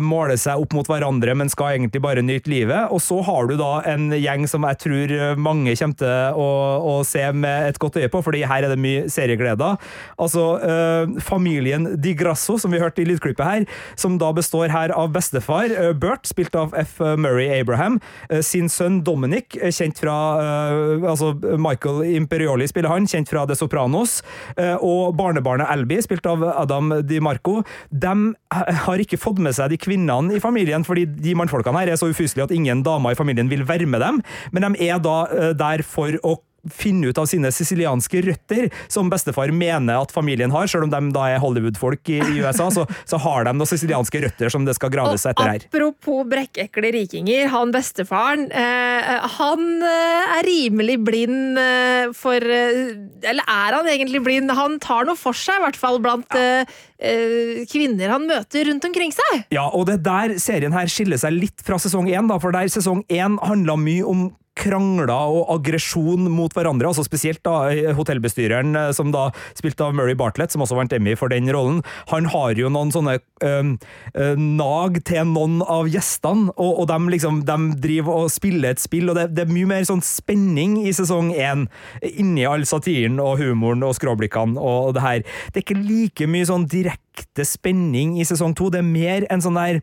måle 0.04 0.36
seg 0.40 0.60
opp 0.60 0.74
mot 0.76 0.88
hverandre, 0.90 1.36
men 1.38 1.50
skal 1.52 1.76
egentlig 1.76 2.02
bare 2.04 2.24
nyte 2.26 2.52
livet. 2.52 2.92
Og 2.92 3.02
så 3.04 3.20
har 3.26 3.48
du 3.48 3.56
da 3.60 3.72
en 3.88 4.10
gjeng 4.16 4.48
som 4.50 4.66
jeg 4.68 4.80
tror 4.84 5.14
eh, 5.16 5.40
mange 5.40 5.76
kommer 5.80 5.98
til 6.02 6.40
å, 6.42 6.50
å 6.92 6.96
se 7.08 7.24
med 7.36 7.70
et 7.70 7.80
godt 7.82 8.00
øye 8.02 8.10
på, 8.12 8.22
fordi 8.26 8.44
her 8.48 8.66
er 8.66 8.74
det 8.74 8.82
mye 8.82 9.06
seriegleder. 9.12 9.80
Altså 10.22 10.46
eh, 10.66 11.16
familien 11.24 11.88
Di 12.02 12.14
Grasso, 12.18 12.58
som 12.62 12.74
vi 12.74 12.82
hørte 12.82 13.04
i 13.04 13.08
lydklippet 13.10 13.48
her, 13.48 13.68
som 14.00 14.18
da 14.22 14.32
består 14.36 14.72
her 14.74 14.94
av 14.96 15.12
bestefar 15.16 15.72
eh, 15.72 15.92
Bert, 15.98 16.28
spilt 16.30 16.56
av 16.58 16.76
F. 16.78 16.98
Murray 17.22 17.50
Abraham, 17.60 18.00
eh, 18.30 18.44
sin 18.46 18.70
sønn 18.72 19.02
Dominic, 19.08 19.58
eh, 19.60 19.74
kjent 19.76 20.02
fra 20.02 20.18
eh, 20.42 21.08
altså 21.12 21.34
Michael 21.62 22.04
Imperioli 22.16 22.68
spiller 22.70 22.92
han, 22.94 23.10
kjent 23.10 23.32
fra 23.32 23.46
The 23.50 23.58
Sopranos, 23.58 24.20
eh, 24.58 24.76
og 24.78 25.16
barnebarnet 25.20 25.72
Elby, 25.72 26.02
spilt 26.06 26.28
av 26.30 26.44
Adam 26.52 26.94
Di 27.08 27.22
Marco. 27.24 27.62
De 27.90 28.16
har 28.52 29.02
ikke 29.02 29.20
fått 29.22 29.40
med 29.42 29.56
seg 29.56 29.61
de 29.70 29.80
kvinnene 29.82 30.38
i 30.38 30.42
familien, 30.44 30.86
fordi 30.88 31.06
de 31.06 31.36
mannfolkene 31.38 31.84
her 31.84 31.94
er 31.94 32.00
så 32.00 32.10
ufyselige 32.10 32.50
at 32.50 32.56
ingen 32.56 32.84
damer 32.86 33.14
i 33.14 33.20
familien 33.20 33.50
vil 33.52 33.68
være 33.68 33.86
med 33.86 34.02
dem, 34.02 34.22
men 34.52 34.66
de 34.66 34.88
er 34.90 35.02
da 35.04 35.18
eh, 35.30 35.52
der 35.58 35.86
for 35.86 36.18
å 36.24 36.38
finne 36.70 37.10
ut 37.10 37.18
av 37.18 37.26
sine 37.30 37.50
sicilianske 37.54 38.22
røtter, 38.26 38.70
som 38.92 39.10
bestefar 39.12 39.52
mener 39.56 40.02
at 40.02 40.14
familien 40.14 40.54
har, 40.54 40.70
selv 40.70 40.86
om 40.88 40.94
de 40.94 41.02
da 41.16 41.28
er 41.34 41.42
Hollywood-folk 41.42 42.12
i, 42.14 42.20
USA, 42.42 42.70
så, 42.74 42.86
så 43.10 43.20
har 43.22 43.48
de 43.48 43.56
noen 43.56 43.70
sicilianske 43.70 44.22
røtter 44.26 44.52
som 44.54 44.66
det 44.68 44.76
skal 44.78 44.94
graves 44.94 45.26
etter 45.26 45.50
her. 45.50 45.66
Apropos 45.72 46.26
brekkekle 46.30 46.94
rikinger, 46.96 47.48
han 47.52 47.74
bestefaren, 47.74 48.48
eh, 48.52 49.28
han 49.38 49.66
eh, 49.88 50.36
er 50.38 50.48
rimelig 50.48 51.00
blind 51.08 51.60
eh, 51.62 52.12
for 52.18 52.42
eh, 52.42 52.94
Eller 53.28 53.46
er 53.46 53.78
han 53.78 53.90
egentlig 53.90 54.22
blind? 54.26 54.52
Han 54.58 54.78
tar 54.84 55.08
noe 55.08 55.20
for 55.20 55.38
seg, 55.38 55.60
i 55.60 55.66
hvert 55.66 55.80
fall 55.80 56.02
blant 56.04 56.38
ja. 56.38 56.64
eh, 57.00 57.64
kvinner 57.72 58.14
han 58.14 58.28
møter 58.30 58.68
rundt 58.70 58.86
omkring 58.88 59.14
seg. 59.16 59.46
Ja, 59.54 59.68
og 59.70 59.88
det 59.90 60.00
er 60.00 60.06
der 60.06 60.38
serien 60.42 60.76
her 60.76 60.90
skiller 60.92 61.20
seg 61.22 61.36
litt 61.36 61.66
fra 61.66 61.80
sesong 61.82 62.10
én, 62.12 62.30
for 62.42 62.54
der 62.56 62.70
sesong 62.72 63.04
én 63.12 63.40
handla 63.42 63.78
mye 63.80 64.06
om 64.08 64.30
krangler 64.60 65.12
og 65.12 65.50
aggresjon 65.56 66.28
mot 66.32 66.54
hverandre, 66.56 66.90
altså 66.92 67.06
spesielt 67.06 67.42
da 67.46 67.72
hotellbestyreren, 67.96 68.76
eh, 68.76 68.92
som 68.96 69.12
da 69.14 69.30
spilte 69.58 69.86
av 69.86 69.96
Murray 69.98 70.18
Bartlett, 70.18 70.52
som 70.54 70.64
også 70.66 70.78
vant 70.78 70.94
Emmy 70.96 71.16
for 71.20 71.32
den 71.32 71.50
rollen. 71.54 71.82
Han 72.12 72.28
har 72.32 72.60
jo 72.60 72.72
noen 72.72 72.92
sånne 72.94 73.18
øh, 73.20 73.72
øh, 74.14 74.42
nag 74.42 75.02
til 75.08 75.32
noen 75.32 75.62
av 75.64 75.90
gjestene, 75.92 76.52
og, 76.58 76.84
og 76.84 76.90
de 76.92 77.00
liksom 77.16 77.44
de 77.48 77.58
driver 77.82 78.26
og 78.26 78.34
spiller 78.34 78.76
et 78.76 78.84
spill, 78.84 79.12
og 79.12 79.20
det, 79.20 79.30
det 79.38 79.46
er 79.46 79.54
mye 79.56 79.70
mer 79.72 79.88
sånn 79.88 80.04
spenning 80.06 80.78
i 80.84 80.94
sesong 80.96 81.32
én, 81.36 81.68
inni 82.12 82.46
all 82.48 82.66
satiren 82.68 83.20
og 83.24 83.40
humoren 83.42 83.86
og 83.88 83.96
skråblikkene 83.98 84.60
og 84.62 84.96
det 84.98 85.06
her. 85.06 85.24
Det 85.52 85.62
er 85.62 85.68
ikke 85.68 85.80
like 85.82 86.30
mye 86.30 86.50
sånn 86.50 86.68
direkte 86.72 87.48
spenning 87.48 88.18
i 88.20 88.28
sesong 88.28 88.56
to, 88.58 88.70
det 88.74 88.84
er 88.84 88.92
mer 88.92 89.28
en 89.32 89.44
sånn 89.44 89.60
der 89.60 89.82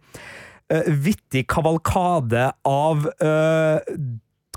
øh, 0.73 0.89
vittig 1.09 1.47
kavalkade 1.51 2.51
av 2.69 3.09
øh, 3.25 3.79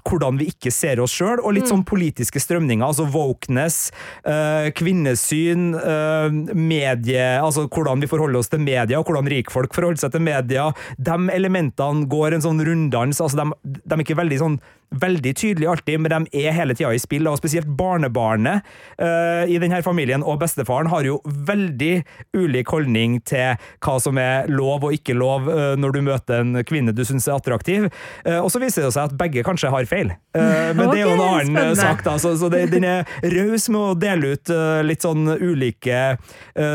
hvordan 0.08 0.40
vi 0.42 0.50
ikke 0.52 0.74
ser 0.74 1.02
oss 1.04 1.14
sjøl, 1.16 1.42
og 1.42 1.56
litt 1.56 1.70
sånn 1.70 1.86
politiske 1.88 2.42
strømninger, 2.42 2.86
altså 2.86 3.08
wokeness, 3.12 3.80
eh, 4.26 4.72
kvinnesyn, 4.78 5.72
eh, 5.78 6.56
medie, 6.58 7.30
altså 7.42 7.68
hvordan 7.68 8.04
vi 8.04 8.12
forholder 8.12 8.42
oss 8.42 8.52
til 8.52 8.64
media, 8.64 9.00
og 9.00 9.08
hvordan 9.08 9.30
rikfolk 9.32 9.74
forholder 9.78 10.06
seg 10.06 10.16
til 10.16 10.26
media. 10.26 10.70
De 10.98 11.18
elementene 11.34 12.08
går 12.12 12.38
en 12.38 12.46
sånn 12.46 12.62
runddans, 12.66 13.22
altså 13.22 13.44
de, 13.44 13.80
de 13.82 13.98
er 13.98 14.06
ikke 14.06 14.20
veldig 14.22 14.42
sånn 14.42 14.62
veldig 14.92 15.32
tydelige 15.36 15.70
alltid, 15.72 16.00
men 16.00 16.12
de 16.12 16.44
er 16.44 16.56
hele 16.56 16.76
tida 16.76 16.92
i 16.92 17.00
spill, 17.00 17.28
og 17.32 17.40
spesielt 17.40 17.70
barnebarnet 17.80 18.66
uh, 19.00 19.48
i 19.48 19.56
denne 19.62 19.80
familien 19.86 20.24
og 20.24 20.42
bestefaren 20.42 20.90
har 20.92 21.08
jo 21.08 21.20
veldig 21.24 21.94
ulik 22.36 22.72
holdning 22.74 23.20
til 23.28 23.56
hva 23.84 23.96
som 24.04 24.20
er 24.20 24.50
lov 24.52 24.84
og 24.88 24.96
ikke 24.98 25.16
lov 25.16 25.48
uh, 25.48 25.74
når 25.80 25.96
du 25.96 26.02
møter 26.10 26.44
en 26.44 26.60
kvinne 26.68 26.96
du 26.96 27.04
syns 27.08 27.30
er 27.30 27.38
attraktiv. 27.38 27.88
Uh, 28.28 28.42
og 28.42 28.50
så 28.52 28.60
viser 28.64 28.86
det 28.86 28.92
seg 28.98 29.08
at 29.08 29.18
begge 29.20 29.46
kanskje 29.48 29.72
har 29.72 29.88
feil, 29.88 30.12
men 30.36 30.84
det 30.92 31.00
er 31.00 31.06
jo 31.06 31.16
en 31.16 31.24
annen 31.24 31.54
spennende. 31.54 31.80
sak, 31.80 32.04
da. 32.06 32.18
Så, 32.20 32.34
så 32.42 32.52
det, 32.52 32.66
den 32.74 32.88
er 32.88 33.08
raus 33.32 33.70
med 33.72 33.82
å 33.82 33.96
dele 34.00 34.36
ut 34.36 34.52
litt 34.86 35.04
sånn 35.04 35.28
ulike 35.40 36.02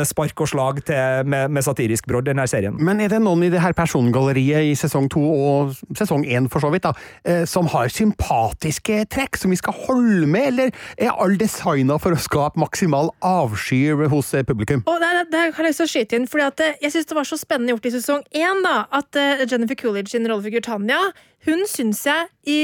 spark 0.08 0.40
og 0.44 0.50
slag 0.50 0.80
til, 0.88 1.28
med, 1.28 1.52
med 1.52 1.64
satirisk 1.64 2.08
brodd, 2.08 2.26
denne 2.28 2.46
serien. 2.50 2.76
Men 2.80 3.00
er 3.02 3.12
det 3.12 3.20
noen 3.24 3.44
i 3.46 3.50
det 3.52 3.60
her 3.62 3.76
persongalleriet 3.76 4.70
i 4.70 4.74
sesong 4.78 5.08
to 5.12 5.22
og 5.22 5.76
sesong 5.98 6.24
én 6.26 6.48
for 6.52 6.64
så 6.64 6.70
vidt, 6.72 6.86
da, 6.86 7.44
som 7.48 7.68
har 7.72 7.90
sympatiske 8.06 9.02
trekk 9.12 9.38
som 9.40 9.52
vi 9.52 9.58
skal 9.58 9.76
holde 9.86 10.26
med, 10.30 10.48
eller 10.52 10.72
er 10.98 11.12
alle 11.14 11.38
designa 11.40 11.98
for 12.02 12.14
å 12.14 12.20
skape 12.20 12.60
maksimal 12.60 13.10
avsky 13.24 13.82
hos 14.12 14.32
eh, 14.34 14.46
publikum? 14.46 14.84
Og 14.86 15.00
der, 15.02 15.24
der 15.32 15.52
har 15.52 15.64
jeg 15.64 15.72
lyst 15.74 15.82
til 15.82 15.88
å 15.88 15.92
skyte 15.94 16.18
inn, 16.18 16.30
fordi 16.30 16.46
at 16.46 16.64
eh, 16.64 16.80
jeg 16.84 16.94
synes 16.94 17.10
det 17.10 17.18
var 17.18 17.28
så 17.28 17.40
spennende 17.40 17.74
gjort 17.74 17.90
i 17.90 17.94
sesong 17.96 18.24
én, 18.36 18.64
da, 18.66 18.76
at 18.94 19.20
eh, 19.20 19.44
Jennifer 19.46 19.78
Coolidge 19.78 20.14
sin 20.14 20.26
rollefigur 20.28 20.64
Tanja, 20.66 21.00
hun 21.46 21.66
syns 21.70 22.04
jeg 22.06 22.28
i, 22.50 22.58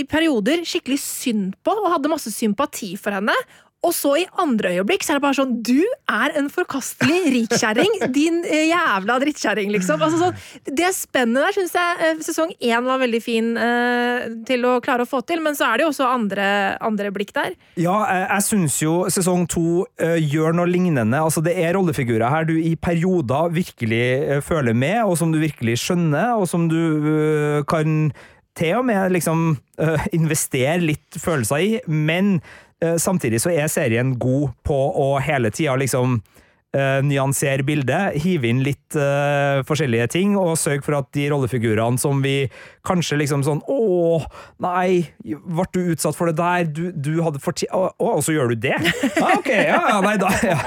i 0.00 0.06
perioder 0.08 0.64
skikkelig 0.68 1.00
synd 1.02 1.58
på, 1.64 1.74
og 1.74 1.92
hadde 1.94 2.12
masse 2.12 2.32
sympati 2.34 2.94
for 3.00 3.16
henne. 3.16 3.36
Og 3.84 3.92
så 3.94 4.14
i 4.22 4.24
andre 4.40 4.72
øyeblikk 4.78 5.04
så 5.04 5.14
er 5.14 5.20
det 5.20 5.24
bare 5.26 5.38
sånn 5.38 5.54
Du 5.66 5.80
er 6.10 6.34
en 6.38 6.48
forkastelig 6.52 7.20
rikkjerring! 7.34 7.98
Din 8.16 8.40
eh, 8.48 8.68
jævla 8.70 9.18
drittkjerring, 9.22 9.72
liksom. 9.74 10.02
Altså, 10.04 10.20
sånn, 10.22 10.74
det 10.80 10.90
spennet 10.96 11.44
der 11.44 11.56
syns 11.56 11.76
jeg 11.76 12.00
eh, 12.08 12.22
sesong 12.24 12.54
én 12.58 12.86
var 12.86 13.02
veldig 13.02 13.22
fin 13.24 13.52
eh, 13.60 14.26
til 14.48 14.66
å 14.68 14.76
klare 14.84 15.06
å 15.06 15.10
få 15.10 15.22
til, 15.28 15.42
men 15.44 15.58
så 15.58 15.68
er 15.68 15.80
det 15.80 15.86
jo 15.86 15.92
også 15.92 16.08
andre, 16.08 16.48
andre 16.84 17.12
blikk 17.14 17.34
der. 17.36 17.54
Ja, 17.80 17.98
jeg, 18.08 18.26
jeg 18.28 18.46
syns 18.48 18.80
jo 18.82 18.96
sesong 19.12 19.46
to 19.50 19.84
eh, 20.00 20.18
gjør 20.22 20.56
noe 20.56 20.70
lignende. 20.70 21.20
Altså, 21.20 21.44
det 21.44 21.56
er 21.60 21.76
rollefigurer 21.78 22.30
her 22.32 22.48
du 22.48 22.56
i 22.56 22.74
perioder 22.80 23.52
virkelig 23.54 24.04
eh, 24.04 24.44
føler 24.44 24.76
med, 24.76 25.02
og 25.04 25.18
som 25.20 25.34
du 25.34 25.40
virkelig 25.42 25.80
skjønner, 25.84 26.36
og 26.38 26.48
som 26.50 26.68
du 26.70 26.80
eh, 27.14 27.64
kan 27.68 28.14
til 28.54 28.78
og 28.78 28.86
med 28.86 29.12
liksom 29.14 29.56
eh, 29.82 30.06
investere 30.14 30.78
litt 30.82 31.18
følelser 31.18 31.62
i, 31.64 31.70
men 31.90 32.36
eh, 32.38 32.63
samtidig 32.98 33.40
så 33.40 33.52
er 33.54 33.68
serien 33.72 34.14
god 34.18 34.54
på 34.66 34.76
å 34.76 35.18
hele 35.22 35.50
tida 35.54 35.76
liksom 35.80 36.18
eh, 36.74 37.00
nyansere 37.06 37.64
bildet, 37.66 38.18
hive 38.24 38.50
inn 38.50 38.62
litt 38.64 38.96
uh, 38.98 39.62
forskjellige 39.68 40.08
ting, 40.14 40.34
og 40.38 40.56
sørge 40.60 40.84
for 40.84 40.98
at 40.98 41.08
de 41.16 41.28
rollefigurene 41.32 42.00
som 42.00 42.22
vi 42.24 42.48
kanskje 42.84 43.18
liksom 43.22 43.44
sånn 43.46 43.62
Å, 43.70 44.18
nei, 44.62 45.06
ble 45.24 45.64
du 45.72 45.80
utsatt 45.94 46.16
for 46.18 46.28
det 46.28 46.36
der? 46.36 46.66
Du, 46.68 46.82
du 46.92 47.22
hadde 47.24 47.40
fortjent 47.42 47.72
Å, 47.72 47.86
å, 47.96 48.10
og 48.18 48.24
så 48.26 48.34
gjør 48.34 48.52
du 48.52 48.66
det? 48.66 48.76
Ah, 49.24 49.38
ok, 49.38 49.48
ja, 49.48 49.78
ja, 49.88 49.98
nei 50.04 50.16
da. 50.20 50.30
Ja. 50.44 50.58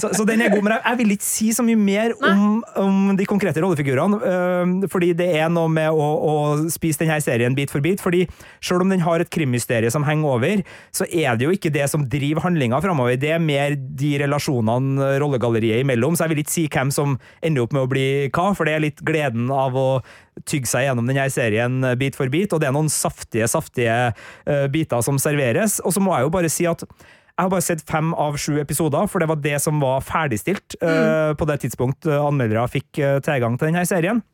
Så, 0.00 0.12
så 0.16 0.24
den 0.28 0.40
er 0.44 0.52
god, 0.52 0.62
men 0.64 0.76
jeg, 0.76 0.82
jeg 0.86 0.98
vil 1.00 1.14
ikke 1.16 1.26
si 1.26 1.50
så 1.52 1.64
mye 1.66 1.80
mer 1.80 2.14
om, 2.24 2.62
om 2.80 3.00
de 3.18 3.26
konkrete 3.28 3.60
rollefigurene, 3.60 4.20
uh, 4.22 4.88
fordi 4.92 5.12
det 5.18 5.28
er 5.40 5.50
noe 5.52 5.68
med 5.72 5.92
å, 5.92 6.06
å 6.16 6.34
spise 6.72 7.02
denne 7.02 7.18
serien 7.24 7.56
bit 7.56 7.72
for 7.72 7.84
bit, 7.84 8.00
fordi 8.02 8.24
selv 8.64 8.86
om 8.86 8.92
den 8.92 9.04
har 9.04 9.22
et 9.22 9.32
krimmysterie 9.32 9.90
som 9.92 10.06
henger 10.06 10.38
over, 10.38 10.64
så 10.94 11.08
er 11.10 11.36
det 11.36 11.48
jo 11.48 11.54
ikke 11.54 11.72
det 11.74 11.88
som 11.92 12.06
driver 12.10 12.46
handlinga 12.46 12.80
framover, 12.84 13.18
det 13.20 13.34
er 13.36 13.42
mer 13.42 13.76
de 13.76 14.14
relasjonene 14.22 15.16
rollegalleriet 15.20 15.55
rollegalleriet 15.56 15.84
imellom, 15.84 16.16
så 16.16 16.24
jeg 16.24 16.34
vil 16.34 16.42
ikke 16.42 16.54
si 16.54 16.66
hvem 16.68 16.92
som 16.92 17.16
ender 17.42 17.64
opp 17.64 17.74
med 17.74 17.84
å 17.84 17.90
bli 17.90 18.06
hva, 18.30 18.52
for 18.54 18.66
det 18.66 18.74
er 18.76 18.84
litt 18.84 19.02
gleden 19.06 19.50
av 19.50 19.76
å 19.76 20.02
tygge 20.46 20.68
seg 20.68 20.86
gjennom 20.86 21.06
denne 21.08 21.28
serien 21.30 21.82
eh, 21.84 21.96
bit 21.96 22.16
for 22.16 22.28
bit, 22.28 22.52
og 22.52 22.60
det 22.60 22.68
er 22.68 22.76
noen 22.76 22.90
saftige, 22.92 23.48
saftige 23.48 24.12
uh, 24.12 24.66
biter 24.68 25.02
som 25.02 25.18
serveres. 25.18 25.80
Og 25.84 25.94
så 25.94 26.02
må 26.02 26.14
jeg 26.14 26.26
jo 26.26 26.34
bare 26.34 26.52
si 26.52 26.66
at 26.68 26.84
jeg 26.86 27.44
har 27.44 27.52
bare 27.52 27.64
sett 27.64 27.84
fem 27.84 28.14
av 28.16 28.38
sju 28.40 28.56
episoder, 28.60 29.08
for 29.12 29.20
det 29.20 29.28
var 29.28 29.42
det 29.44 29.58
som 29.60 29.80
var 29.82 30.04
ferdigstilt 30.04 30.78
uh, 30.80 31.32
på 31.36 31.48
det 31.48 31.60
tidspunkt 31.64 32.08
anmeldere 32.08 32.64
fikk 32.72 33.02
uh, 33.02 33.18
tilgang 33.24 33.58
til 33.58 33.70
denne 33.70 33.84
serien. 33.88 34.24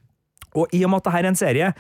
Og 0.59 0.69
i 0.77 0.83
og 0.85 0.93
med 0.93 1.01
at 1.01 1.07
dette 1.09 1.21
er 1.23 1.29
en 1.31 1.39
serie 1.39 1.71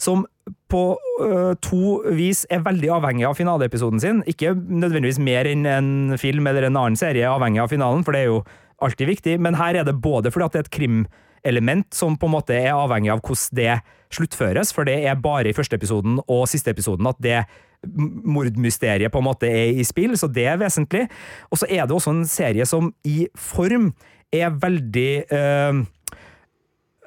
som 0.00 0.24
på 0.72 0.82
uh, 1.20 1.52
to 1.62 2.00
vis 2.16 2.42
er 2.50 2.64
veldig 2.64 2.90
avhengig 2.96 3.26
av 3.28 3.36
finaleepisoden 3.38 4.02
sin, 4.02 4.22
ikke 4.30 4.54
nødvendigvis 4.56 5.20
mer 5.22 5.48
enn 5.50 5.68
en 5.68 6.18
film 6.20 6.48
eller 6.48 6.66
en 6.66 6.78
annen 6.80 6.98
serie 6.98 7.26
er 7.26 7.34
avhengig 7.34 7.62
av 7.62 7.72
finalen, 7.72 8.04
for 8.06 8.16
det 8.16 8.24
er 8.24 8.30
jo 8.30 8.42
alltid 8.84 9.10
viktig, 9.10 9.38
men 9.42 9.58
her 9.58 9.80
er 9.80 9.88
det 9.88 9.98
både 10.02 10.32
fordi 10.32 10.46
at 10.46 10.54
det 10.54 10.60
er 10.60 10.68
et 10.68 10.76
krimelement 10.76 11.88
som 11.94 12.16
på 12.18 12.28
en 12.28 12.36
måte 12.36 12.56
er 12.56 12.74
avhengig 12.74 13.12
av 13.14 13.22
hvordan 13.22 13.58
det 13.58 13.76
sluttføres, 14.12 14.72
for 14.76 14.88
det 14.88 14.98
er 15.08 15.20
bare 15.20 15.50
i 15.50 15.56
første 15.56 15.78
episoden 15.78 16.18
og 16.26 16.48
siste 16.50 16.72
episoden 16.74 17.08
at 17.08 17.20
det 17.22 17.42
mordmysteriet 17.82 19.10
på 19.12 19.22
en 19.22 19.26
måte 19.26 19.48
er 19.50 19.78
i 19.78 19.84
spill, 19.86 20.14
så 20.18 20.28
det 20.30 20.44
er 20.46 20.60
vesentlig. 20.60 21.06
Og 21.50 21.58
så 21.58 21.68
er 21.68 21.86
det 21.86 21.96
også 21.96 22.14
en 22.14 22.26
serie 22.28 22.66
som 22.68 22.92
i 23.08 23.26
form 23.34 23.90
er 24.32 24.54
veldig 24.62 25.10
uh, 25.32 25.82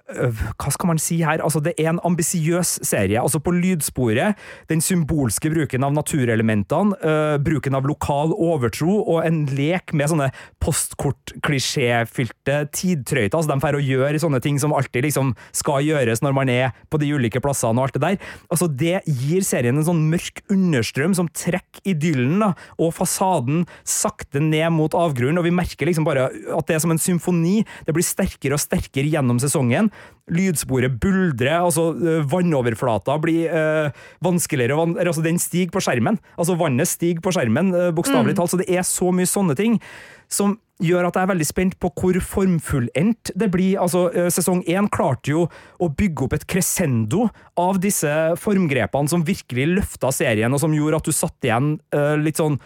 hva 0.06 0.70
skal 0.70 0.92
man 0.92 1.00
si 1.02 1.16
her? 1.26 1.42
Altså, 1.42 1.58
det 1.66 1.72
er 1.82 1.88
en 1.90 2.00
ambisiøs 2.06 2.76
serie. 2.86 3.18
Altså, 3.18 3.40
på 3.42 3.50
lydsporet, 3.56 4.38
den 4.70 4.82
symbolske 4.84 5.50
bruken 5.50 5.84
av 5.86 5.94
naturelementene, 5.96 6.94
uh, 7.02 7.38
bruken 7.42 7.76
av 7.78 7.88
lokal 7.90 8.34
overtro 8.34 9.02
og 9.02 9.26
en 9.26 9.46
lek 9.58 9.94
med 9.98 10.10
sånne 10.12 10.30
postkort-klisjéfylte 10.62 12.56
tidtrøyter. 12.76 13.34
Altså, 13.34 13.50
de 13.50 13.64
får 13.64 13.76
å 13.80 13.86
gjøre 13.86 14.22
sånne 14.22 14.42
ting 14.46 14.58
som 14.62 14.76
alltid 14.78 15.02
liksom 15.08 15.34
skal 15.56 15.82
gjøres 15.88 16.22
når 16.22 16.34
man 16.38 16.50
er 16.54 16.68
på 16.94 17.02
de 17.02 17.10
ulike 17.18 17.42
plassene 17.42 17.82
og 17.82 17.86
alt 17.88 17.98
det 17.98 18.06
der. 18.06 18.18
Altså, 18.54 18.70
det 18.70 19.02
gir 19.10 19.42
serien 19.48 19.78
en 19.80 19.90
sånn 19.90 20.06
mørk 20.12 20.38
understrøm 20.54 21.14
som 21.18 21.32
trekker 21.34 21.82
idyllen 21.90 22.40
da, 22.42 22.54
og 22.82 22.94
fasaden 22.98 23.66
sakte 23.88 24.40
ned 24.44 24.70
mot 24.76 24.94
avgrunnen, 24.98 25.40
og 25.42 25.46
vi 25.48 25.56
merker 25.56 25.86
liksom 25.90 26.06
bare 26.06 26.30
at 26.30 26.66
det 26.70 26.76
er 26.78 26.84
som 26.84 26.94
en 26.94 27.02
symfoni. 27.02 27.58
Det 27.88 27.94
blir 27.96 28.06
sterkere 28.06 28.56
og 28.58 28.62
sterkere 28.62 29.10
gjennom 29.10 29.40
sesongen 29.42 29.90
lydsporet 30.32 30.96
buldrer, 31.02 31.60
altså 31.62 31.92
vannoverflata 32.32 33.18
blir 33.22 33.52
øh, 33.54 34.06
vanskeligere 34.26 34.78
van 34.80 34.96
altså 34.98 35.22
Den 35.22 35.38
stiger 35.38 35.70
på 35.76 35.84
skjermen. 35.86 36.18
Altså 36.38 36.56
Vannet 36.58 36.90
stiger 36.90 37.22
på 37.22 37.34
skjermen, 37.36 37.74
uh, 37.76 37.92
bokstavelig 37.94 38.34
Mm. 38.34 38.40
talt. 38.40 38.50
Så 38.50 38.58
det 38.58 38.70
er 38.70 38.82
så 38.82 39.12
mye 39.14 39.30
sånne 39.30 39.56
ting 39.56 39.80
som 40.28 40.58
gjør 40.82 41.08
at 41.08 41.16
jeg 41.16 41.24
er 41.24 41.32
veldig 41.32 41.46
spent 41.48 41.76
på 41.80 41.92
hvor 41.94 42.18
formfullendt 42.20 43.32
det 43.38 43.52
blir. 43.54 43.78
Altså, 43.80 44.10
Sesong 44.34 44.64
én 44.68 44.90
klarte 44.90 45.32
jo 45.32 45.46
å 45.80 45.90
bygge 45.94 46.26
opp 46.26 46.34
et 46.34 46.48
crescendo 46.48 47.30
av 47.56 47.80
disse 47.80 48.10
formgrepene 48.42 49.08
som 49.08 49.24
virkelig 49.24 49.70
løfta 49.78 50.12
serien, 50.12 50.52
og 50.52 50.60
som 50.60 50.74
gjorde 50.74 50.98
at 51.00 51.06
du 51.06 51.14
satt 51.16 51.48
igjen 51.48 51.78
uh, 51.96 52.16
litt 52.18 52.42
sånn 52.42 52.58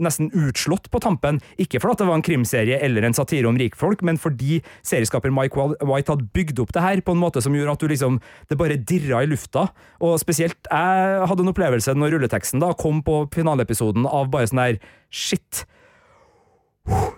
nesten 0.00 0.30
utslått 0.32 0.86
på 0.90 1.00
tampen. 1.04 1.40
Ikke 1.60 1.80
fordi 1.82 1.98
det 2.00 2.06
var 2.08 2.14
en 2.16 2.24
krimserie 2.24 2.78
eller 2.80 3.04
en 3.04 3.12
satire 3.14 3.46
om 3.50 3.58
rikfolk, 3.60 4.00
men 4.02 4.16
fordi 4.16 4.62
serieskaper 4.82 5.30
Mike 5.34 5.54
White 5.84 6.14
hadde 6.14 6.30
bygd 6.32 6.58
opp 6.64 6.72
det 6.72 6.80
her 6.82 7.02
på 7.04 7.12
en 7.12 7.20
måte 7.20 7.42
som 7.44 7.52
gjorde 7.54 7.72
at 7.76 7.84
du 7.84 7.88
liksom 7.88 8.20
Det 8.48 8.56
bare 8.58 8.76
dirra 8.80 9.22
i 9.22 9.26
lufta. 9.28 9.68
Og 10.00 10.18
spesielt 10.20 10.56
jeg 10.70 11.28
hadde 11.28 11.44
en 11.44 11.52
opplevelse 11.52 11.94
når 11.94 12.16
rulleteksten 12.16 12.60
da 12.64 12.72
kom 12.72 13.02
på 13.04 13.26
finaleepisoden 13.34 14.06
av 14.08 14.30
bare 14.32 14.46
sånn 14.48 14.62
der 14.64 14.78
Shit. 15.10 15.66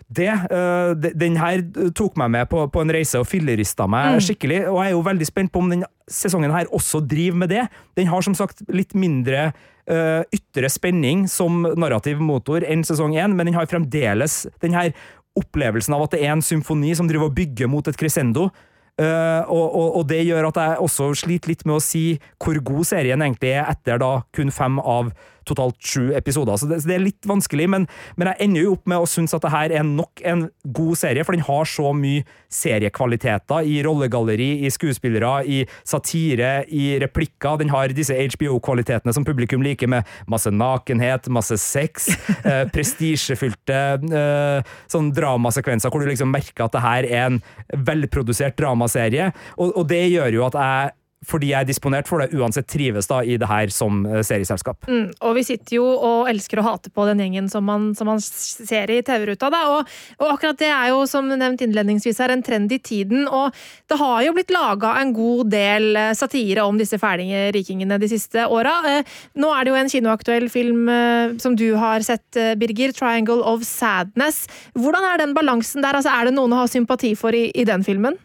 Det, 0.08 0.28
uh, 0.30 0.94
de- 0.94 1.10
den 1.18 1.36
her 1.36 1.62
tok 1.98 2.14
meg 2.16 2.30
med 2.30 2.48
på, 2.48 2.60
på 2.70 2.80
en 2.84 2.92
reise 2.94 3.18
og 3.18 3.26
fillerista 3.26 3.88
meg 3.90 4.14
Mm. 4.14 4.20
skikkelig, 4.22 4.60
og 4.70 4.78
jeg 4.78 4.86
er 4.86 4.94
jo 4.94 5.02
veldig 5.02 5.26
spent 5.26 5.50
på 5.52 5.58
om 5.58 5.70
den 5.70 5.84
sesongen 6.08 6.52
her 6.52 6.66
også 6.70 7.00
driver 7.06 7.36
med 7.36 7.48
det. 7.50 7.68
Den 7.96 8.06
har 8.06 8.22
som 8.22 8.34
sagt 8.34 8.62
litt 8.68 8.94
mindre 8.94 9.52
øh, 9.90 10.22
ytre 10.34 10.70
spenning 10.72 11.26
som 11.30 11.64
narrativ 11.78 12.22
motor 12.22 12.64
enn 12.66 12.84
sesong 12.86 13.16
én, 13.16 13.34
men 13.36 13.50
den 13.50 13.58
har 13.58 13.68
fremdeles 13.70 14.44
den 14.64 14.76
her 14.76 14.92
opplevelsen 15.36 15.94
av 15.96 16.06
at 16.06 16.16
det 16.16 16.24
er 16.24 16.32
en 16.34 16.44
symfoni 16.44 16.94
som 16.96 17.08
driver 17.08 17.28
og 17.28 17.36
bygger 17.36 17.70
mot 17.70 17.86
et 17.88 17.98
crescendo. 17.98 18.48
Uh, 18.96 19.44
og, 19.52 19.64
og, 19.76 19.88
og 19.98 20.04
det 20.08 20.22
gjør 20.24 20.46
at 20.48 20.56
jeg 20.56 20.76
også 20.80 21.10
sliter 21.20 21.50
litt 21.52 21.66
med 21.68 21.74
å 21.76 21.82
si 21.84 22.14
hvor 22.40 22.56
god 22.64 22.86
serien 22.88 23.20
egentlig 23.20 23.50
er 23.52 23.66
etter 23.68 24.00
da 24.00 24.22
kun 24.32 24.48
fem 24.48 24.78
av 24.80 25.10
totalt 25.46 25.78
sju 25.80 26.10
episoder. 26.16 26.58
Så 26.58 26.68
det, 26.70 26.80
så 26.82 26.90
det 26.90 26.96
er 26.96 27.04
litt 27.04 27.28
vanskelig, 27.28 27.68
men, 27.72 27.86
men 28.18 28.30
jeg 28.32 28.48
ender 28.48 28.66
jo 28.66 28.74
opp 28.76 28.90
med 28.90 29.02
å 29.02 29.08
synes 29.10 29.34
at 29.36 29.44
det 29.44 29.52
her 29.54 29.74
er 29.80 29.86
nok 29.86 30.22
en 30.26 30.46
god 30.76 31.00
serie, 31.00 31.24
for 31.26 31.36
den 31.36 31.46
har 31.46 31.68
så 31.70 31.92
mye 31.96 32.24
seriekvaliteter 32.52 33.66
i 33.66 33.78
rollegalleri, 33.86 34.50
i 34.66 34.72
skuespillere, 34.72 35.32
i 35.46 35.62
satire, 35.86 36.52
i 36.68 36.96
replikker. 37.02 37.60
Den 37.62 37.72
har 37.74 37.94
disse 37.94 38.16
HBO-kvalitetene 38.16 39.14
som 39.14 39.26
publikum 39.26 39.64
liker, 39.64 39.90
med 39.90 40.06
masse 40.30 40.50
nakenhet, 40.52 41.30
masse 41.32 41.58
sex, 41.62 42.10
eh, 42.48 42.64
prestisjefylte 42.72 43.80
eh, 44.10 44.76
sånn 44.92 45.12
dramasekvenser 45.16 45.92
hvor 45.92 46.02
du 46.02 46.10
liksom 46.10 46.32
merker 46.32 46.66
at 46.66 46.76
det 46.76 46.84
her 46.84 47.08
er 47.08 47.26
en 47.26 47.40
velprodusert 47.86 48.56
dramaserie, 48.58 49.32
og, 49.56 49.72
og 49.72 49.90
det 49.90 50.04
gjør 50.10 50.40
jo 50.40 50.46
at 50.48 50.60
jeg 50.60 50.94
fordi 51.26 51.50
jeg 51.50 51.64
er 51.64 51.68
disponert 51.68 52.08
for 52.08 52.22
det, 52.22 52.30
uansett 52.36 52.68
trives 52.70 53.08
da 53.10 53.20
i 53.26 53.36
det 53.40 53.48
her 53.50 53.72
som 53.74 54.04
eh, 54.06 54.22
serieselskap. 54.26 54.86
Mm, 54.88 55.10
og 55.26 55.36
vi 55.38 55.44
sitter 55.46 55.78
jo 55.78 55.86
og 55.94 56.30
elsker 56.30 56.60
å 56.62 56.66
hate 56.68 56.92
på 56.94 57.06
den 57.08 57.22
gjengen 57.24 57.50
som 57.50 57.66
man, 57.66 57.90
som 57.98 58.10
man 58.10 58.22
ser 58.22 58.92
i 58.94 59.00
TV-ruta. 59.06 59.50
da, 59.52 59.62
og, 59.74 59.92
og 60.20 60.34
akkurat 60.34 60.60
det 60.60 60.70
er 60.70 60.92
jo, 60.92 61.02
som 61.10 61.28
nevnt 61.30 61.64
innledningsvis 61.66 62.20
her, 62.22 62.34
en 62.34 62.44
trend 62.46 62.72
i 62.72 62.78
tiden. 62.78 63.26
Og 63.26 63.54
det 63.90 63.98
har 64.00 64.22
jo 64.26 64.34
blitt 64.36 64.54
laga 64.54 64.94
en 65.00 65.14
god 65.16 65.50
del 65.54 65.90
eh, 65.98 66.12
satire 66.18 66.66
om 66.66 66.78
disse 66.78 67.00
fælinge 67.02 67.48
rikingene 67.56 67.98
de 68.02 68.10
siste 68.10 68.46
åra. 68.46 68.78
Eh, 68.90 69.16
Nå 69.42 69.50
er 69.52 69.66
det 69.66 69.72
jo 69.72 69.80
en 69.80 69.92
kinoaktuell 69.92 70.46
film 70.52 70.88
som 71.40 71.56
du 71.58 71.66
har 71.78 72.02
sett, 72.04 72.38
Birger, 72.60 72.92
'Triangle 72.94 73.42
of 73.44 73.64
Sadness'. 73.66 74.46
Hvordan 74.78 75.04
er 75.08 75.20
den 75.20 75.34
balansen 75.36 75.84
der? 75.84 75.98
Altså, 75.98 76.12
er 76.12 76.28
det 76.28 76.36
noen 76.36 76.54
å 76.54 76.62
ha 76.62 76.70
sympati 76.70 77.14
for 77.18 77.34
i, 77.36 77.48
i 77.54 77.66
den 77.68 77.84
filmen? 77.86 78.16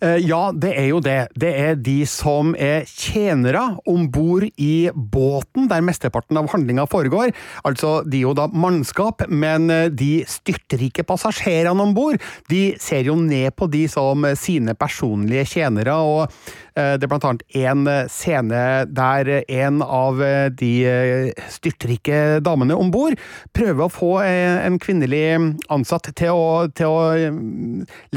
Eh, 0.00 0.18
Ja, 0.24 0.52
det 0.52 0.72
er 0.78 0.88
jo 0.88 1.00
det. 1.04 1.28
Det 1.38 1.50
er 1.60 1.74
de 1.76 2.04
som 2.08 2.54
er 2.58 2.84
tjenere 2.88 3.76
om 3.86 4.08
bord 4.10 4.46
i 4.56 4.90
båten 4.94 5.68
der 5.70 5.84
mesteparten 5.84 6.38
av 6.40 6.50
handlinga 6.52 6.86
foregår. 6.90 7.32
Altså, 7.64 8.02
de 8.08 8.18
er 8.18 8.26
jo 8.28 8.34
da 8.34 8.48
mannskap, 8.48 9.26
men 9.28 9.70
eh, 9.70 9.88
de 9.92 10.24
styrtrike 10.28 11.04
passasjerene 11.06 11.84
om 11.84 11.94
bord, 11.96 12.20
de 12.50 12.74
ser 12.80 13.06
jo 13.08 13.16
ned 13.20 13.54
på 13.56 13.68
de 13.70 13.86
som 13.90 14.26
sine 14.38 14.74
personlige 14.78 15.46
tjenere, 15.56 15.94
og 15.94 16.24
eh, 16.26 16.63
det 16.74 17.06
er 17.06 17.10
blant 17.10 17.24
annet 17.28 17.44
en 17.54 17.86
eh, 17.90 18.06
scene 18.10 18.62
der 18.90 19.30
en 19.42 19.82
av 19.82 20.20
eh, 20.24 20.48
de 20.50 20.70
eh, 20.88 21.44
styrtrike 21.52 22.40
damene 22.44 22.74
om 22.78 22.90
bord 22.94 23.18
prøver 23.54 23.84
å 23.84 23.92
få 23.92 24.10
eh, 24.24 24.64
en 24.64 24.78
kvinnelig 24.82 25.22
ansatt 25.72 26.10
til 26.18 26.34
å, 26.34 26.48
til 26.74 26.90
å 26.90 27.04
eh, 27.14 27.38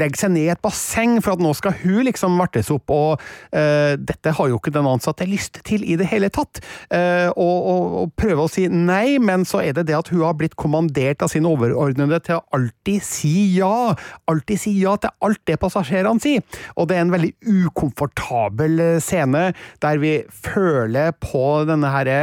legge 0.00 0.20
seg 0.20 0.34
ned 0.34 0.48
i 0.48 0.52
et 0.54 0.62
basseng 0.64 1.18
for 1.22 1.36
at 1.36 1.44
nå 1.44 1.52
skal 1.56 1.76
hun 1.84 2.02
liksom 2.08 2.38
vartes 2.40 2.70
opp, 2.72 2.90
og 2.92 3.22
uh, 3.52 3.94
dette 3.98 4.32
har 4.34 4.50
jo 4.50 4.58
ikke 4.58 4.72
den 4.74 4.86
ansatte 4.88 5.26
lyst 5.28 5.58
til 5.66 5.82
i 5.84 5.96
det 5.98 6.06
hele 6.10 6.28
tatt. 6.32 6.60
Uh, 6.92 7.28
og, 7.32 7.56
og, 7.56 7.96
og 8.02 8.12
prøver 8.18 8.42
å 8.44 8.50
si 8.50 8.66
nei, 8.70 9.18
men 9.22 9.44
så 9.48 9.62
er 9.64 9.76
det 9.76 9.88
det 9.90 9.96
at 9.98 10.10
hun 10.12 10.22
har 10.24 10.36
blitt 10.38 10.56
kommandert 10.60 11.24
av 11.24 11.32
sin 11.32 11.48
overordnede 11.48 12.20
til 12.26 12.38
å 12.38 12.44
alltid 12.56 13.04
si 13.04 13.34
ja. 13.56 13.94
Alltid 14.30 14.62
si 14.62 14.74
ja 14.78 14.94
til 15.00 15.12
alt 15.24 15.42
det 15.48 15.58
passasjerene 15.62 16.22
sier. 16.22 16.62
Og 16.76 16.88
det 16.90 16.98
er 16.98 17.06
en 17.06 17.14
veldig 17.14 17.34
ukomfortabel 17.66 18.47
eh, 18.48 18.98
scene 19.02 19.52
der 19.82 20.00
vi 20.02 20.12
føler 20.30 21.12
på 21.20 21.64
denne 21.68 21.90
herre, 21.92 22.18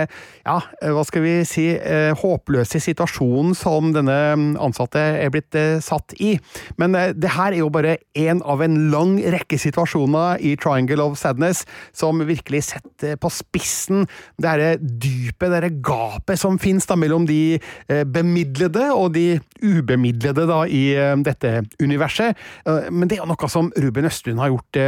ja, 0.45 0.57
eh, 0.81 0.91
hva 0.93 1.03
skal 1.07 1.23
vi 1.25 1.35
si, 1.47 1.67
eh, 1.75 2.13
håpløse 2.15 2.81
situasjonen 2.83 3.55
som 3.57 3.91
denne 3.95 4.17
ansatte 4.61 4.99
er 4.99 5.31
blitt 5.33 5.55
satt 5.83 6.15
i. 6.19 6.35
Men 6.77 6.95
det 7.15 7.33
her 7.35 7.53
er 7.53 7.59
jo 7.61 7.71
bare 7.73 7.97
en 8.15 8.41
av 8.43 8.61
en 8.61 8.77
lang 8.91 9.17
rekke 9.19 9.57
situasjoner 9.61 10.41
i 10.43 10.55
Triangle 10.59 11.03
of 11.03 11.17
Sadness 11.19 11.63
som 11.95 12.19
virkelig 12.25 12.65
setter 12.71 13.15
på 13.19 13.31
spissen 13.33 14.05
det 14.41 14.49
herre 14.49 14.71
dypet, 14.79 15.49
det 15.49 15.59
herre 15.59 15.73
gapet 15.85 16.39
som 16.39 16.59
finnes 16.61 16.85
mellom 16.95 17.25
de 17.27 17.57
bemidlede 18.13 18.87
og 18.93 19.13
de 19.15 19.39
ubemidlede 19.63 20.45
da 20.47 20.61
i 20.69 20.83
dette 21.25 21.65
universet. 21.81 22.37
Men 22.65 23.09
det 23.09 23.17
er 23.17 23.23
jo 23.23 23.29
noe 23.31 23.49
som 23.51 23.71
Ruben 23.81 24.07
Østlund 24.07 24.41
har 24.43 24.53
gjort 24.53 24.79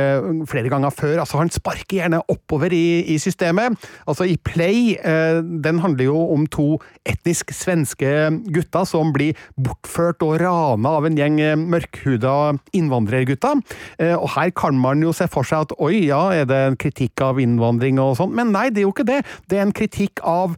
flere 0.52 0.72
ganger 0.72 0.94
før. 0.94 1.24
Altså 1.28 1.42
Han 1.42 1.52
sparker 1.52 1.98
gjerne 2.00 2.22
oppover 2.32 2.72
i, 2.72 3.04
i 3.12 3.18
systemet. 3.20 3.76
Altså 4.08 4.24
i 4.32 4.38
Play, 4.48 4.96
eh, 4.96 5.42
den 5.44 5.82
handler 5.84 6.08
jo 6.08 6.22
om 6.34 6.46
to 6.48 6.78
etnisk 7.08 7.52
svenske 7.52 8.14
gutter 8.56 8.88
som 8.88 9.12
blir 9.16 9.36
bortført 9.60 10.24
og 10.24 10.38
rana 10.40 10.96
av 11.02 11.10
en 11.10 11.20
gjeng 11.20 11.42
eh, 11.44 11.58
mørkhuda 11.60 12.56
innvandrergutter. 12.78 13.60
Eh, 14.00 14.16
Og 14.16 14.30
her 14.38 14.56
kan 14.56 14.80
man 14.80 15.04
jo 15.04 15.12
se 15.12 15.28
for 15.28 15.44
seg 15.48 15.68
at 15.68 15.76
oi, 15.84 16.08
ja, 16.08 16.24
er 16.32 16.48
det 16.48 16.64
en 16.64 16.80
kritikk 16.80 17.20
av 17.28 17.42
innvandring 17.44 18.00
og 18.00 18.16
sånn? 18.22 18.32
Men 18.38 18.56
nei, 18.56 18.70
det 18.72 18.86
er 18.86 18.88
jo 18.88 18.96
ikke 18.96 19.10
det. 19.12 19.24
Det 19.52 19.60
er 19.60 19.68
en 19.68 19.76
kritikk 19.76 20.24
av 20.24 20.56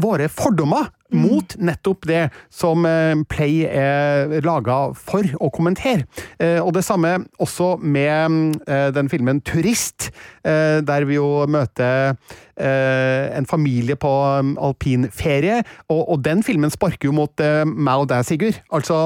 våre 0.00 0.30
fordommer. 0.30 0.92
Mot 1.12 1.56
nettopp 1.58 2.06
det 2.08 2.22
som 2.52 2.86
eh, 2.88 3.14
Play 3.30 3.62
er 3.68 4.32
laga 4.44 4.92
for 4.98 5.26
å 5.40 5.50
kommentere. 5.54 6.06
Eh, 6.38 6.58
og 6.62 6.72
det 6.76 6.84
samme 6.86 7.18
også 7.42 7.76
med 7.82 8.62
eh, 8.66 8.88
den 8.94 9.10
filmen 9.12 9.42
Turist, 9.44 10.10
der 10.42 11.04
vi 11.06 11.14
jo 11.14 11.44
møter 11.46 12.16
en 12.56 13.46
familie 13.48 13.96
på 13.96 14.10
um, 14.10 14.52
alpinferie, 14.60 15.62
og, 15.88 16.02
og 16.12 16.22
den 16.24 16.42
filmen 16.44 16.72
sparker 16.72 17.08
jo 17.08 17.14
mot 17.16 17.42
eh, 17.42 17.62
meg 17.66 18.04
og 18.04 18.08
deg, 18.10 18.24
Sigurd. 18.26 18.58
Altså 18.74 18.98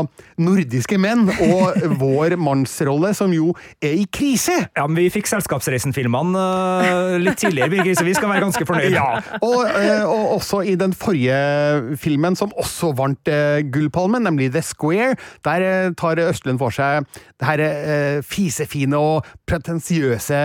nordiske 0.42 0.98
menn 1.00 1.26
og 1.30 1.76
vår 2.02 2.36
mannsrolle, 2.40 3.12
som 3.16 3.32
jo 3.34 3.52
er 3.84 3.96
i 4.00 4.06
krise. 4.12 4.56
Ja, 4.76 4.86
men 4.86 4.98
vi 5.00 5.08
fikk 5.14 5.30
Selskapsreisen-filmene 5.30 6.44
eh, 6.86 7.16
litt 7.22 7.40
tidligere, 7.42 7.72
Birgit, 7.72 8.00
så 8.00 8.06
vi 8.06 8.16
skal 8.16 8.32
være 8.32 8.46
ganske 8.46 8.68
fornøyd. 8.68 8.96
Ja, 8.96 9.20
og, 9.40 9.58
eh, 9.70 10.04
og 10.04 10.36
også 10.38 10.62
i 10.66 10.76
den 10.78 10.94
forrige 10.96 11.96
filmen, 12.00 12.38
som 12.38 12.54
også 12.58 12.92
vant 12.98 13.30
eh, 13.32 13.62
Gullpalmen, 13.72 14.26
nemlig 14.26 14.52
The 14.54 14.64
Square, 14.64 15.16
der 15.46 15.66
eh, 15.66 15.92
tar 15.98 16.22
Østlund 16.26 16.60
for 16.62 16.74
seg 16.74 17.06
det 17.36 17.48
her 17.48 17.62
eh, 17.62 18.18
fisefine 18.24 18.98
og 18.98 19.26
pretensiøse 19.48 20.38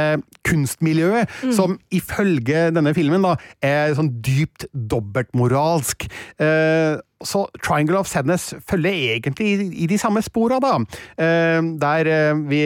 kunstmiljøet, 0.47 1.29
som 1.55 1.77
ifølge 1.93 2.67
denne 2.75 2.90
filmen 2.97 3.25
da, 3.25 3.35
er 3.63 3.95
sånn 3.97 4.11
dypt 4.23 4.67
dobbeltmoralsk. 4.73 6.07
Eh, 6.41 6.99
så 7.21 7.43
Triangle 7.61 7.99
of 8.01 8.09
Sadness 8.09 8.51
følger 8.67 9.17
egentlig 9.17 9.51
i, 9.51 9.67
i 9.85 9.89
de 9.89 9.99
samme 10.01 10.23
spora, 10.25 10.61
da. 10.63 10.77
Eh, 11.21 11.59
der 11.81 12.09
eh, 12.09 12.45
vi 12.49 12.63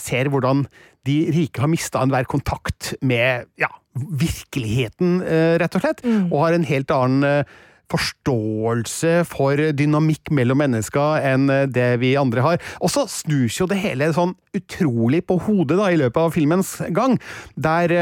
ser 0.00 0.32
hvordan 0.32 0.64
de 1.08 1.16
rike 1.32 1.62
har 1.62 1.70
mista 1.72 2.02
enhver 2.04 2.28
kontakt 2.28 2.94
med 3.00 3.48
ja, 3.60 3.70
virkeligheten, 3.96 5.20
eh, 5.24 5.56
rett 5.60 5.76
og 5.76 5.84
slett, 5.84 6.04
og 6.28 6.38
har 6.44 6.56
en 6.56 6.66
helt 6.68 6.92
annen 6.94 7.26
eh, 7.26 7.58
forståelse 7.90 9.24
for 9.26 9.58
dynamikk 9.74 10.30
mellom 10.36 10.60
mennesker 10.62 11.24
enn 11.32 11.48
eh, 11.50 11.66
det 11.70 11.88
vi 12.02 12.14
andre 12.20 12.44
har. 12.44 12.60
Og 12.84 12.92
så 12.92 13.06
snus 13.10 13.58
jo 13.60 13.68
det 13.70 13.80
hele 13.82 14.12
sånn 14.16 14.36
utrolig 14.56 15.24
på 15.26 15.40
hodet 15.46 15.80
da, 15.80 15.90
i 15.90 15.98
løpet 16.00 16.22
av 16.22 16.36
filmens 16.36 16.76
gang, 16.94 17.18
der 17.56 17.96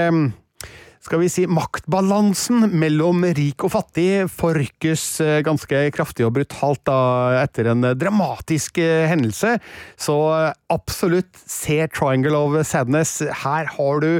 skal 1.04 1.22
vi 1.22 1.28
si, 1.30 1.46
maktbalansen 1.46 2.66
mellom 2.78 3.22
rik 3.36 3.64
og 3.66 3.72
fattig 3.76 4.26
forrykkes 4.34 5.04
eh, 5.24 5.36
ganske 5.46 5.86
kraftig 5.94 6.26
og 6.26 6.34
brutalt 6.38 6.82
da, 6.88 6.98
etter 7.44 7.70
en 7.72 7.92
dramatisk 7.98 8.80
eh, 8.82 9.06
hendelse. 9.10 9.56
Så 10.00 10.18
eh, 10.34 10.50
absolutt 10.74 11.30
se 11.46 11.84
Triangle 11.94 12.36
of 12.36 12.58
Sadness. 12.66 13.20
Her 13.44 13.70
har 13.78 14.02
du 14.04 14.10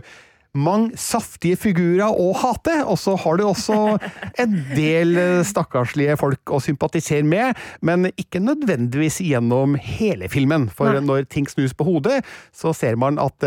mange 0.58 0.96
saftige 0.98 1.58
figurer 1.60 2.08
å 2.08 2.30
hate, 2.40 2.78
og 2.88 2.96
så 2.98 3.16
har 3.20 3.36
du 3.38 3.44
også 3.46 3.76
en 4.42 4.54
del 4.72 5.18
stakkarslige 5.46 6.16
folk 6.18 6.54
å 6.54 6.60
sympatisere 6.62 7.26
med, 7.26 7.58
men 7.84 8.08
ikke 8.14 8.40
nødvendigvis 8.42 9.20
gjennom 9.26 9.76
hele 9.76 10.30
filmen. 10.32 10.70
For 10.72 10.94
Nei. 10.94 11.04
når 11.10 11.28
ting 11.34 11.50
snus 11.50 11.76
på 11.76 11.86
hodet, 11.90 12.22
så 12.54 12.72
ser 12.74 12.96
man 12.98 13.20
at 13.22 13.44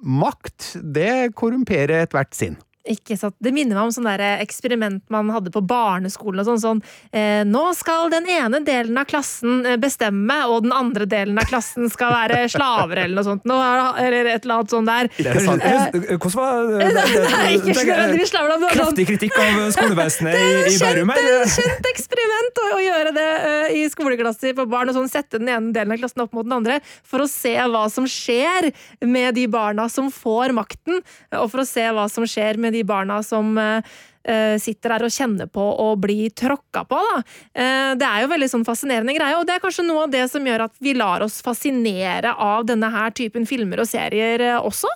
makt, 0.00 0.74
det 0.96 1.36
korrumperer 1.38 2.02
ethvert 2.02 2.34
sinn. 2.36 2.58
Ikke 2.90 3.14
sant? 3.18 3.36
Det 3.38 3.52
minner 3.54 3.76
meg 3.78 3.86
om 3.88 3.92
sånn 3.94 4.08
der 4.08 4.22
eksperiment 4.42 5.04
man 5.12 5.28
hadde 5.30 5.52
på 5.54 5.60
barneskolen. 5.62 6.40
og 6.42 6.48
sånn, 6.48 6.60
sånn 6.62 6.80
eh, 7.14 7.44
Nå 7.46 7.62
skal 7.78 8.10
den 8.10 8.26
ene 8.30 8.60
delen 8.66 8.98
av 8.98 9.06
klassen 9.10 9.64
eh, 9.66 9.76
bestemme, 9.80 10.40
og 10.50 10.64
den 10.66 10.72
andre 10.74 11.06
delen 11.06 11.38
av 11.38 11.46
klassen 11.50 11.86
skal 11.92 12.10
være 12.14 12.40
slaver, 12.54 13.04
eller 13.04 13.20
noe 13.20 13.26
sånt. 13.28 13.46
Nå, 13.46 13.58
eller 14.00 14.32
et 14.34 14.42
eller 14.44 14.56
annet 14.60 14.74
sånt 14.74 14.90
der. 14.90 15.10
Det 15.16 15.36
høres- 15.36 15.62
høres- 15.62 16.18
Hvordan 16.20 16.36
var 16.40 16.80
det- 16.80 17.26
Nei, 17.30 17.52
ikke 17.60 17.76
nødvendigvis 17.78 18.32
slaver, 18.34 18.54
da, 18.64 18.72
Kraftig 18.74 19.06
kritikk 19.12 19.38
av 19.38 19.60
skolevesenet 19.76 20.34
i, 20.34 20.48
i 20.50 20.74
Det 20.74 20.80
Bærum 20.82 21.14
her. 21.14 21.30
kjent 21.54 21.88
eksperiment 21.92 22.60
å, 22.64 22.66
å 22.76 22.80
gjøre 22.84 23.14
det 23.16 23.28
uh, 23.44 23.76
i 23.78 23.84
skoleklasser 23.92 24.56
på 24.58 24.66
barn. 24.70 24.90
og 24.90 24.98
sånn 24.98 25.08
Sette 25.10 25.38
den 25.40 25.48
ene 25.52 25.72
delen 25.74 25.94
av 25.94 26.02
klassen 26.02 26.22
opp 26.24 26.34
mot 26.36 26.46
den 26.46 26.56
andre 26.58 26.80
for 27.06 27.22
å 27.24 27.28
se 27.30 27.54
hva 27.70 27.86
som 27.92 28.06
skjer 28.10 28.70
med 29.06 29.34
de 29.38 29.46
barna 29.50 29.86
som 29.92 30.10
får 30.12 30.54
makten, 30.56 31.00
og 31.38 31.46
for 31.52 31.62
å 31.62 31.66
se 31.68 31.86
hva 31.94 32.08
som 32.10 32.26
skjer 32.28 32.58
med 32.60 32.74
de 32.76 32.79
barna 32.86 33.20
som 33.26 33.56
eh, 33.58 33.82
eh, 34.24 34.56
sitter 34.62 34.94
der 34.94 35.06
og 35.08 35.14
kjenner 35.14 35.50
på 35.50 35.64
å 35.84 35.90
bli 36.00 36.30
tråkka 36.30 36.84
på. 36.88 37.00
Da. 37.10 37.20
Eh, 37.54 37.92
Det 38.00 38.06
er 38.08 38.24
jo 38.24 38.32
veldig 38.32 38.50
sånn 38.54 38.66
fascinerende 38.68 39.16
greie, 39.16 39.36
og 39.38 39.46
det 39.46 39.56
er 39.58 39.64
kanskje 39.64 39.86
noe 39.86 40.06
av 40.06 40.14
det 40.14 40.26
som 40.30 40.46
gjør 40.46 40.66
at 40.68 40.74
vi 40.80 40.94
lar 40.94 41.22
oss 41.26 41.40
fascinere 41.42 42.34
av 42.36 42.66
denne 42.66 42.90
her 42.90 43.10
typen 43.10 43.46
filmer 43.46 43.80
og 43.80 43.90
serier 43.90 44.46
også. 44.60 44.88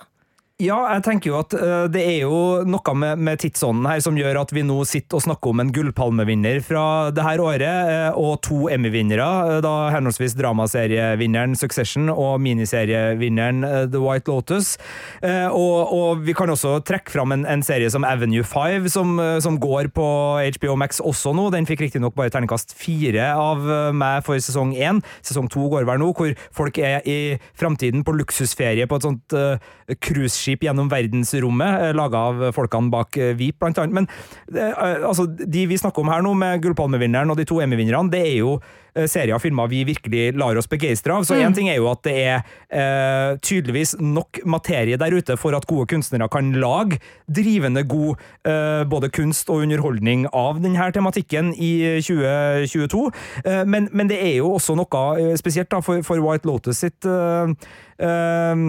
Ja, 0.63 0.77
jeg 0.87 1.01
tenker 1.03 1.27
jo 1.27 1.33
at 1.41 1.51
uh, 1.59 1.89
det 1.91 1.99
er 1.99 2.21
jo 2.21 2.35
noe 2.63 2.91
med, 2.95 3.19
med 3.27 3.41
tidsånden 3.41 3.89
her 3.89 3.99
som 3.99 4.15
gjør 4.15 4.37
at 4.39 4.53
vi 4.55 4.61
nå 4.63 4.77
sitter 4.87 5.17
og 5.17 5.25
snakker 5.25 5.51
om 5.51 5.59
en 5.59 5.71
gullpalmevinner 5.75 6.61
fra 6.63 7.11
det 7.11 7.25
her 7.25 7.41
året, 7.43 7.89
uh, 7.91 8.15
og 8.15 8.39
to 8.45 8.69
Emmy-vinnere, 8.71 9.25
Uh, 9.35 9.57
da 9.59 9.89
henholdsvis 9.91 10.37
dramaserievinneren 10.39 11.57
Succession 11.59 12.07
og 12.13 12.39
miniserievinneren 12.45 13.65
The 13.91 13.99
White 13.99 14.31
Lotus. 14.31 14.75
Og, 15.25 15.91
og 15.95 16.21
vi 16.23 16.35
kan 16.37 16.51
også 16.51 16.77
trekke 16.85 17.11
fram 17.11 17.33
en, 17.33 17.45
en 17.49 17.63
serie 17.65 17.89
som 17.91 18.05
Avenue 18.07 18.45
5, 18.45 18.87
som, 18.93 19.15
som 19.43 19.57
går 19.61 19.89
på 19.95 20.05
HBO 20.59 20.75
Max 20.79 21.01
også 21.03 21.33
nå. 21.35 21.47
Den 21.55 21.67
fikk 21.67 21.85
riktignok 21.85 22.15
bare 22.17 22.31
terningkast 22.33 22.75
fire 22.77 23.31
av 23.33 23.65
meg 23.97 24.21
for 24.27 24.39
sesong 24.43 24.75
én. 24.77 25.01
Sesong 25.25 25.49
to 25.51 25.65
går 25.73 25.87
vel 25.89 26.01
nå, 26.03 26.11
hvor 26.15 26.35
folk 26.55 26.79
er 26.79 27.05
i 27.09 27.17
framtiden 27.57 28.05
på 28.05 28.15
luksusferie 28.19 28.87
på 28.87 28.99
et 28.99 29.09
sånt 29.09 29.37
cruiseskip 30.01 30.65
gjennom 30.65 30.89
verdensrommet, 30.91 31.81
uh, 31.81 31.91
laga 31.97 32.23
av 32.31 32.47
folkene 32.55 32.93
bak 32.93 33.19
Vip, 33.37 33.59
blant 33.61 33.77
annet. 33.81 33.95
Men 33.95 34.07
eh, 34.55 35.05
altså, 35.05 35.25
de 35.25 35.65
vi 35.69 35.77
snakker 35.79 36.03
om 36.03 36.11
her 36.11 36.23
nå, 36.25 36.33
med 36.37 36.63
Gullpalmevinneren 36.63 37.31
og 37.31 37.39
de 37.39 37.45
to 37.47 37.61
Emmy-vinnerne, 37.63 38.11
det 38.13 38.21
er 38.25 38.35
jo 38.39 38.55
eh, 38.95 39.05
serier 39.09 39.35
og 39.35 39.43
filmer 39.43 39.69
vi 39.71 39.83
virkelig 39.87 40.33
lar 40.39 40.57
oss 40.59 40.69
begeistre 40.71 41.15
av. 41.15 41.25
Så 41.27 41.37
én 41.39 41.55
ting 41.55 41.69
er 41.71 41.79
jo 41.79 41.89
at 41.91 42.03
det 42.07 42.15
er 42.21 42.37
eh, 42.69 43.37
tydeligvis 43.45 43.95
nok 44.01 44.41
materie 44.49 44.99
der 45.01 45.15
ute 45.15 45.37
for 45.39 45.55
at 45.57 45.67
gode 45.69 45.87
kunstnere 45.91 46.29
kan 46.31 46.53
lage 46.59 46.99
drivende 47.27 47.85
god 47.89 48.21
eh, 48.47 48.83
både 48.89 49.11
kunst 49.13 49.49
og 49.53 49.65
underholdning 49.65 50.27
av 50.33 50.61
denne 50.63 50.89
tematikken 50.95 51.53
i 51.55 52.01
2022. 52.05 53.05
Eh, 53.45 53.63
men, 53.69 53.89
men 53.93 54.11
det 54.11 54.21
er 54.21 54.37
jo 54.39 54.55
også 54.55 54.77
noe 54.77 55.05
eh, 55.19 55.33
spesielt 55.39 55.71
da, 55.71 55.81
for, 55.85 56.03
for 56.05 56.21
White 56.23 56.47
Lotus 56.47 56.83
sitt 56.85 57.07
eh, 57.09 57.55
eh, 58.03 58.67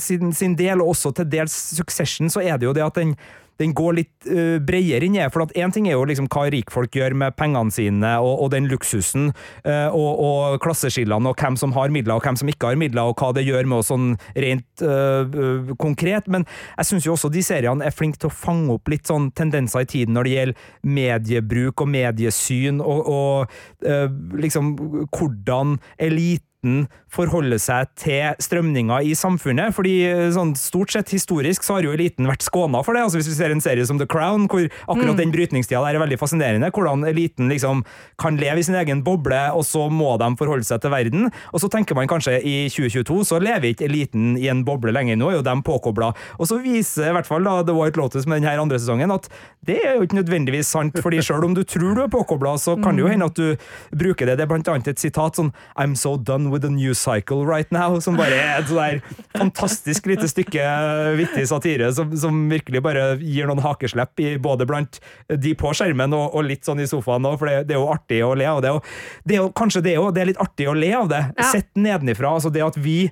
sin, 0.00 0.32
sin 0.36 0.56
del, 0.58 0.80
og 0.80 0.94
også 0.94 1.14
til 1.16 1.30
dels 1.30 1.54
Succession, 1.76 2.30
så 2.32 2.42
er 2.44 2.58
det 2.58 2.68
jo 2.68 2.76
det 2.76 2.86
at 2.86 3.00
den 3.00 3.16
den 3.60 3.74
går 3.76 3.96
litt 3.98 4.28
uh, 4.30 4.56
bredere 4.64 5.06
inn 5.06 5.18
i. 5.18 5.24
For 5.32 5.44
at 5.44 5.54
én 5.58 5.72
ting 5.74 5.88
er 5.88 5.96
jo 5.96 6.06
liksom 6.08 6.28
hva 6.32 6.46
rikfolk 6.52 6.96
gjør 6.96 7.16
med 7.22 7.36
pengene 7.38 7.74
sine, 7.74 8.14
og, 8.22 8.44
og 8.44 8.52
den 8.54 8.68
luksusen, 8.70 9.30
uh, 9.66 9.88
og, 9.92 10.10
og 10.24 10.58
klasseskillene, 10.64 11.30
og 11.30 11.40
hvem 11.40 11.58
som 11.60 11.74
har 11.76 11.92
midler 11.92 12.16
og 12.16 12.26
hvem 12.26 12.38
som 12.40 12.50
ikke 12.50 12.72
har 12.72 12.80
midler, 12.80 13.10
og 13.10 13.20
hva 13.20 13.32
det 13.36 13.46
gjør 13.46 13.68
med 13.68 13.82
oss 13.82 13.90
sånn 13.92 14.14
rent 14.46 14.84
uh, 14.84 15.74
konkret. 15.80 16.30
Men 16.32 16.46
jeg 16.78 16.90
syns 16.90 17.08
jo 17.08 17.16
også 17.16 17.32
de 17.32 17.44
seriene 17.44 17.86
er 17.86 17.94
flinke 17.94 18.20
til 18.20 18.30
å 18.30 18.34
fange 18.34 18.76
opp 18.76 18.90
litt 18.90 19.10
sånn 19.10 19.30
tendenser 19.36 19.84
i 19.84 19.90
tiden 19.90 20.16
når 20.16 20.26
det 20.26 20.36
gjelder 20.36 20.68
mediebruk 21.00 21.84
og 21.84 21.90
mediesyn, 21.90 22.80
og, 22.80 23.08
og 23.10 24.36
liksom 24.40 24.72
hvordan 25.12 25.76
eliten 26.00 26.86
forholde 27.10 27.58
seg 27.60 27.90
til 27.98 28.38
strømninger 28.42 29.06
i 29.10 29.14
samfunnet. 29.18 29.74
fordi 29.74 29.94
sånn 30.34 30.54
stort 30.58 30.92
sett 30.94 31.10
historisk 31.10 31.64
så 31.66 31.76
har 31.76 31.86
jo 31.86 31.94
eliten 31.94 32.28
vært 32.28 32.44
skåna 32.46 32.84
for 32.86 32.94
det. 32.94 33.02
altså 33.02 33.18
Hvis 33.18 33.30
vi 33.32 33.38
ser 33.38 33.54
en 33.54 33.62
serie 33.62 33.86
som 33.86 33.98
The 33.98 34.06
Crown, 34.06 34.46
hvor 34.48 34.68
akkurat 34.88 35.18
den 35.18 35.32
brytningstida 35.34 35.82
der 35.84 35.98
er 35.98 36.04
veldig 36.04 36.18
fascinerende. 36.20 36.70
Hvordan 36.70 37.04
eliten 37.08 37.50
liksom 37.50 37.84
kan 38.20 38.38
leve 38.40 38.60
i 38.60 38.66
sin 38.66 38.78
egen 38.78 39.02
boble, 39.04 39.40
og 39.56 39.64
så 39.66 39.88
må 39.90 40.16
de 40.20 40.30
forholde 40.38 40.66
seg 40.66 40.82
til 40.82 40.94
verden. 40.94 41.30
Og 41.52 41.62
så 41.62 41.70
tenker 41.72 41.98
man 41.98 42.10
kanskje 42.10 42.38
i 42.40 42.68
2022 42.70 43.24
så 43.26 43.40
lever 43.42 43.72
ikke 43.72 43.88
eliten 43.88 44.36
i 44.38 44.48
en 44.52 44.64
boble 44.64 44.94
lenger, 44.94 45.18
nå 45.18 45.30
er 45.30 45.38
jo 45.40 45.46
de 45.46 45.56
påkobla. 45.66 46.12
Og 46.38 46.50
så 46.50 46.60
viser 46.62 47.10
i 47.10 47.16
hvert 47.16 47.28
fall 47.28 47.46
da 47.46 47.60
The 47.66 47.74
White 47.76 48.00
Lotus 48.00 48.26
med 48.26 48.40
denne 48.40 48.60
andre 48.60 48.78
sesongen 48.80 49.10
at 49.14 49.28
det 49.66 49.80
er 49.84 49.98
jo 49.98 50.06
ikke 50.06 50.20
nødvendigvis 50.20 50.70
sant, 50.72 50.96
fordi 51.02 51.20
sjøl 51.24 51.44
om 51.44 51.54
du 51.56 51.62
tror 51.68 51.96
du 51.96 52.04
er 52.04 52.12
påkobla, 52.12 52.56
så 52.60 52.76
kan 52.80 52.96
det 52.96 53.04
jo 53.04 53.10
hende 53.10 53.28
at 53.28 53.36
du 53.36 53.56
bruker 53.96 54.28
det. 54.28 54.38
Det 54.38 54.46
er 54.46 54.50
blant 54.50 54.70
annet 54.72 54.92
et 54.94 55.02
sitat 55.02 55.38
sånn 55.38 55.52
I'm 55.76 55.96
so 55.98 56.16
done 56.16 56.50
with 56.52 56.64
the 56.64 56.72
news 56.72 56.99
cycle 57.00 57.46
right 57.48 57.70
now, 57.74 57.98
som 58.02 58.18
bare 58.18 58.36
er 58.36 58.60
et 58.60 58.70
der 58.70 59.00
fantastisk 59.36 60.06
lite 60.10 60.28
stykke 60.30 60.64
vittig 61.18 61.46
satire 61.50 61.90
som, 61.96 62.12
som 62.18 62.42
virkelig 62.50 62.82
bare 62.84 63.06
gir 63.22 63.48
noen 63.48 63.62
hakeslepp 63.64 64.20
i 64.22 64.34
både 64.42 64.68
blant 64.68 65.00
de 65.30 65.54
på 65.58 65.72
skjermen 65.76 66.14
og, 66.16 66.36
og 66.36 66.46
litt 66.46 66.68
sånn 66.68 66.82
i 66.82 66.88
sofaen 66.90 67.26
òg, 67.28 67.38
for 67.40 67.50
det, 67.50 67.64
det 67.70 67.76
er 67.76 67.82
jo 67.82 67.90
artig 67.92 68.20
å 68.26 68.34
le 68.38 68.48
av 68.50 68.62
det. 68.64 68.74
Og 68.76 69.24
det 69.24 69.38
er 69.38 69.42
jo 69.44 69.50
kanskje 69.56 69.84
det 69.86 69.96
òg, 70.00 70.12
det 70.16 70.24
er 70.24 70.32
litt 70.32 70.44
artig 70.44 70.68
å 70.70 70.76
le 70.76 70.92
av 70.96 71.10
det. 71.10 71.24
Ja. 71.36 71.50
Sett 71.54 71.70
nedenifra. 71.78 72.36
Altså 72.36 72.52
det 72.52 72.64
at 72.66 72.78
vi 72.80 73.02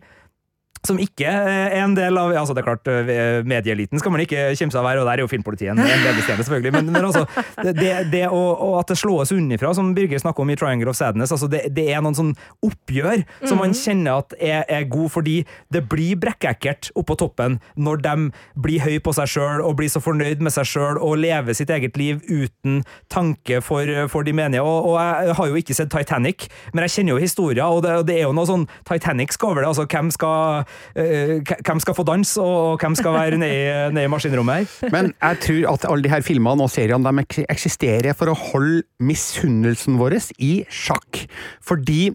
som 0.86 0.98
ikke 1.02 1.28
er 1.28 1.76
en 1.82 1.94
del 1.96 2.18
av 2.20 2.32
altså 2.38 2.54
det 2.56 2.62
er 2.62 2.68
klart, 2.68 2.88
eh, 2.90 3.40
Medieeliten 3.48 4.00
skal 4.00 4.14
man 4.14 4.22
ikke 4.24 4.50
kimse 4.58 4.78
av 4.78 4.86
her, 4.88 5.00
og 5.00 5.08
der 5.08 5.18
er 5.18 5.24
jo 5.24 5.30
filmpolitiet 5.30 5.72
en 5.72 5.82
ledestjerne, 5.82 6.44
selvfølgelig. 6.44 6.74
Men, 6.76 6.92
men 6.94 7.08
altså, 7.08 7.24
det, 7.64 7.92
det, 8.12 8.24
å, 8.30 8.42
at 8.78 8.92
det 8.92 8.98
slås 9.00 9.32
unnifra, 9.34 9.72
som 9.76 9.92
Birger 9.96 10.22
snakker 10.22 10.44
om 10.44 10.52
i 10.52 10.58
Triangle 10.58 10.92
of 10.92 10.98
Sadness, 10.98 11.32
altså 11.34 11.50
det, 11.50 11.64
det 11.76 11.88
er 11.92 12.02
noen 12.04 12.16
sånn 12.18 12.34
oppgjør 12.64 13.24
som 13.46 13.60
man 13.60 13.74
kjenner 13.76 14.22
at 14.22 14.36
er, 14.38 14.62
er 14.68 14.88
god, 14.90 15.10
fordi 15.14 15.38
det 15.74 15.84
blir 15.90 16.18
brekkekkert 16.20 16.92
oppå 16.98 17.18
toppen 17.18 17.58
når 17.78 18.02
de 18.04 18.14
blir 18.58 18.82
høy 18.84 18.98
på 19.04 19.14
seg 19.16 19.30
sjøl 19.34 19.64
og 19.64 19.76
blir 19.80 19.90
så 19.92 20.02
fornøyd 20.02 20.42
med 20.44 20.54
seg 20.54 20.68
sjøl 20.68 21.00
og 21.02 21.18
lever 21.22 21.56
sitt 21.56 21.72
eget 21.74 21.98
liv 22.00 22.22
uten 22.28 22.82
tanke 23.12 23.60
for, 23.64 23.88
for 24.12 24.26
de 24.26 24.34
menige. 24.36 24.62
Og, 24.64 24.92
og 24.92 24.98
jeg 24.98 25.36
har 25.38 25.50
jo 25.50 25.60
ikke 25.60 25.76
sett 25.76 25.92
Titanic, 25.92 26.48
men 26.72 26.86
jeg 26.86 26.98
kjenner 26.98 27.16
jo 27.16 27.22
historier, 27.22 27.64
og 27.66 27.82
det, 27.84 27.96
og 28.02 28.08
det 28.08 28.18
er 28.18 28.26
jo 28.26 28.34
noe 28.36 28.48
sånn 28.48 28.66
Titanic 28.88 29.34
skal 29.34 29.52
over 29.52 29.64
det. 29.64 29.70
altså 29.72 29.86
Hvem 29.88 30.10
skal, 30.14 30.67
hvem 30.94 31.83
skal 31.83 31.96
få 31.96 32.07
dans, 32.09 32.35
og 32.42 32.81
hvem 32.83 32.96
skal 32.98 33.16
være 33.16 33.40
nede 33.44 34.04
i 34.04 34.11
maskinrommet 34.11 34.68
her? 34.83 34.92
Men 34.94 35.12
jeg 35.14 35.42
tror 35.46 35.72
at 35.74 35.88
alle 35.90 36.07
de 36.07 36.12
her 36.12 36.24
filmene 36.26 36.66
og 36.66 36.72
seriene 36.72 37.14
de 37.18 37.46
eksisterer 37.48 38.16
for 38.18 38.33
å 38.33 38.38
holde 38.38 38.85
misunnelsen 39.00 39.98
vår 40.00 40.18
i 40.42 40.52
sjakk. 40.72 41.24
Fordi 41.64 42.09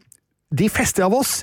de 0.53 0.69
fleste 0.69 1.03
av 1.05 1.13
oss 1.17 1.41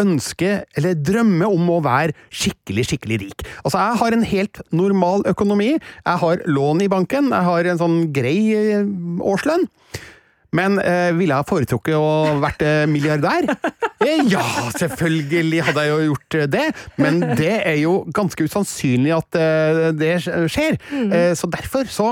ønsker, 0.00 0.62
eller 0.78 0.96
drømmer 0.96 1.52
om 1.52 1.68
å 1.74 1.80
være 1.84 2.14
skikkelig, 2.32 2.86
skikkelig 2.88 3.18
rik. 3.26 3.44
Altså, 3.62 3.78
jeg 3.78 4.00
har 4.00 4.16
en 4.16 4.26
helt 4.30 4.62
normal 4.72 5.26
økonomi. 5.28 5.74
Jeg 5.76 6.22
har 6.24 6.44
lån 6.48 6.84
i 6.84 6.90
banken. 6.92 7.28
Jeg 7.32 7.48
har 7.48 7.68
en 7.68 7.80
sånn 7.82 7.98
grei 8.14 8.38
eh, 8.56 8.88
årslønn. 9.20 9.68
Men 10.56 10.76
eh, 10.82 11.10
ville 11.16 11.38
jeg 11.38 11.48
foretrukket 11.48 11.96
å 11.96 12.38
vært 12.42 12.64
eh, 12.66 12.82
milliardær? 12.90 13.48
Eh, 14.02 14.24
ja, 14.28 14.42
selvfølgelig 14.74 15.62
hadde 15.68 15.86
jeg 15.86 15.92
jo 15.92 16.10
gjort 16.10 16.36
eh, 16.40 16.48
det, 16.50 16.66
men 17.00 17.20
det 17.38 17.54
er 17.60 17.78
jo 17.80 17.92
ganske 18.14 18.48
usannsynlig 18.48 19.14
at 19.16 19.38
eh, 19.40 19.82
det 19.96 20.12
skjer. 20.26 20.76
Eh, 20.90 21.32
så 21.38 21.48
derfor 21.52 21.88
så 21.88 22.08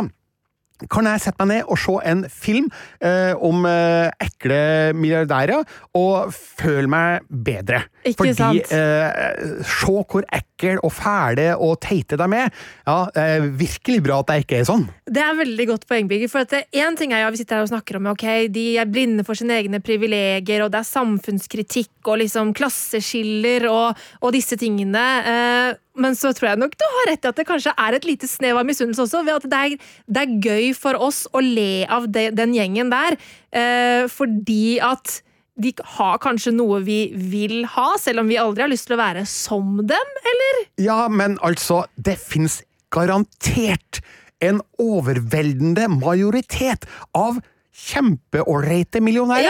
kan 0.88 1.04
jeg 1.10 1.20
sette 1.20 1.44
meg 1.44 1.48
ned 1.58 1.64
og 1.68 1.78
se 1.78 1.96
en 2.10 2.24
film 2.30 2.68
eh, 3.02 3.34
om 3.36 3.64
eh, 3.68 4.10
ekle 4.22 4.60
milliardærer, 4.96 5.64
og 5.98 6.32
føle 6.34 6.88
meg 6.90 7.26
bedre. 7.28 7.82
Ikke 8.04 8.16
Fordi 8.22 8.34
sant? 8.38 8.72
eh, 8.72 9.60
Se 9.66 9.86
hvor 9.90 10.24
ekle 10.32 10.78
og 10.84 10.92
fæle 10.92 11.50
og 11.58 11.78
teite 11.84 12.16
de 12.20 12.28
er. 12.36 12.50
Ja, 12.86 12.98
eh, 13.16 13.44
virkelig 13.60 14.02
bra 14.04 14.20
at 14.20 14.32
jeg 14.34 14.44
ikke 14.46 14.60
er 14.60 14.68
sånn. 14.68 14.86
Det 15.10 15.20
er 15.24 15.34
veldig 15.36 15.66
godt 15.66 15.86
poeng, 15.90 16.08
Birger. 16.08 16.28
For 16.30 16.40
at 16.46 16.50
det- 16.50 16.66
en 16.72 16.96
ting 16.96 17.12
er 17.12 17.20
ja, 17.24 17.30
vi 17.30 17.36
sitter 17.36 17.56
her 17.56 17.62
og 17.62 17.68
snakker 17.72 17.96
om 17.96 18.06
ok, 18.12 18.48
de 18.52 18.78
er 18.78 18.86
blinde 18.86 19.24
for 19.26 19.34
sine 19.34 19.56
egne 19.60 19.80
privilegier, 19.82 20.62
og 20.64 20.70
det 20.72 20.80
er 20.80 20.88
samfunnskritikk 20.90 21.90
og 22.06 22.18
liksom 22.22 22.54
klasseskiller 22.54 23.66
og, 23.70 23.96
og 24.22 24.32
disse 24.36 24.56
tingene. 24.60 25.04
Eh, 25.26 25.74
men 26.00 26.16
så 26.18 26.32
tror 26.36 26.52
jeg 26.52 26.60
nok 26.62 26.76
du 26.80 26.86
har 26.96 27.10
rett 27.12 27.26
i 27.26 27.30
at 27.30 27.40
det 27.40 27.46
kanskje 27.48 27.74
er 27.76 27.96
et 27.96 28.06
lite 28.08 28.28
snev 28.30 28.60
av 28.60 28.68
misunnelse 28.68 29.04
også. 29.04 29.24
ved 29.26 29.38
at 29.38 29.48
det 29.52 29.62
er, 29.64 29.88
det 30.06 30.22
er 30.22 30.36
gøy 30.48 30.70
for 30.76 30.98
oss 30.98 31.26
å 31.32 31.42
le 31.44 31.86
av 31.90 32.08
de, 32.12 32.30
den 32.34 32.54
gjengen 32.56 32.92
der, 32.92 33.18
eh, 33.52 34.06
fordi 34.10 34.80
at 34.84 35.20
de 35.60 35.74
har 35.96 36.20
kanskje 36.22 36.54
noe 36.56 36.80
vi 36.86 37.10
vil 37.12 37.64
ha, 37.74 37.92
selv 38.00 38.22
om 38.22 38.30
vi 38.30 38.38
aldri 38.40 38.64
har 38.64 38.72
lyst 38.72 38.88
til 38.88 38.96
å 38.96 39.02
være 39.02 39.26
som 39.28 39.76
dem, 39.84 40.14
eller? 40.32 40.60
Ja, 40.80 41.02
men 41.12 41.36
altså, 41.44 41.82
det 42.00 42.16
fins 42.22 42.62
garantert 42.94 44.00
en 44.40 44.62
overveldende 44.80 45.86
majoritet 45.92 46.88
av 47.16 47.42
kjempeålreite 47.80 49.00
millionærer. 49.02 49.44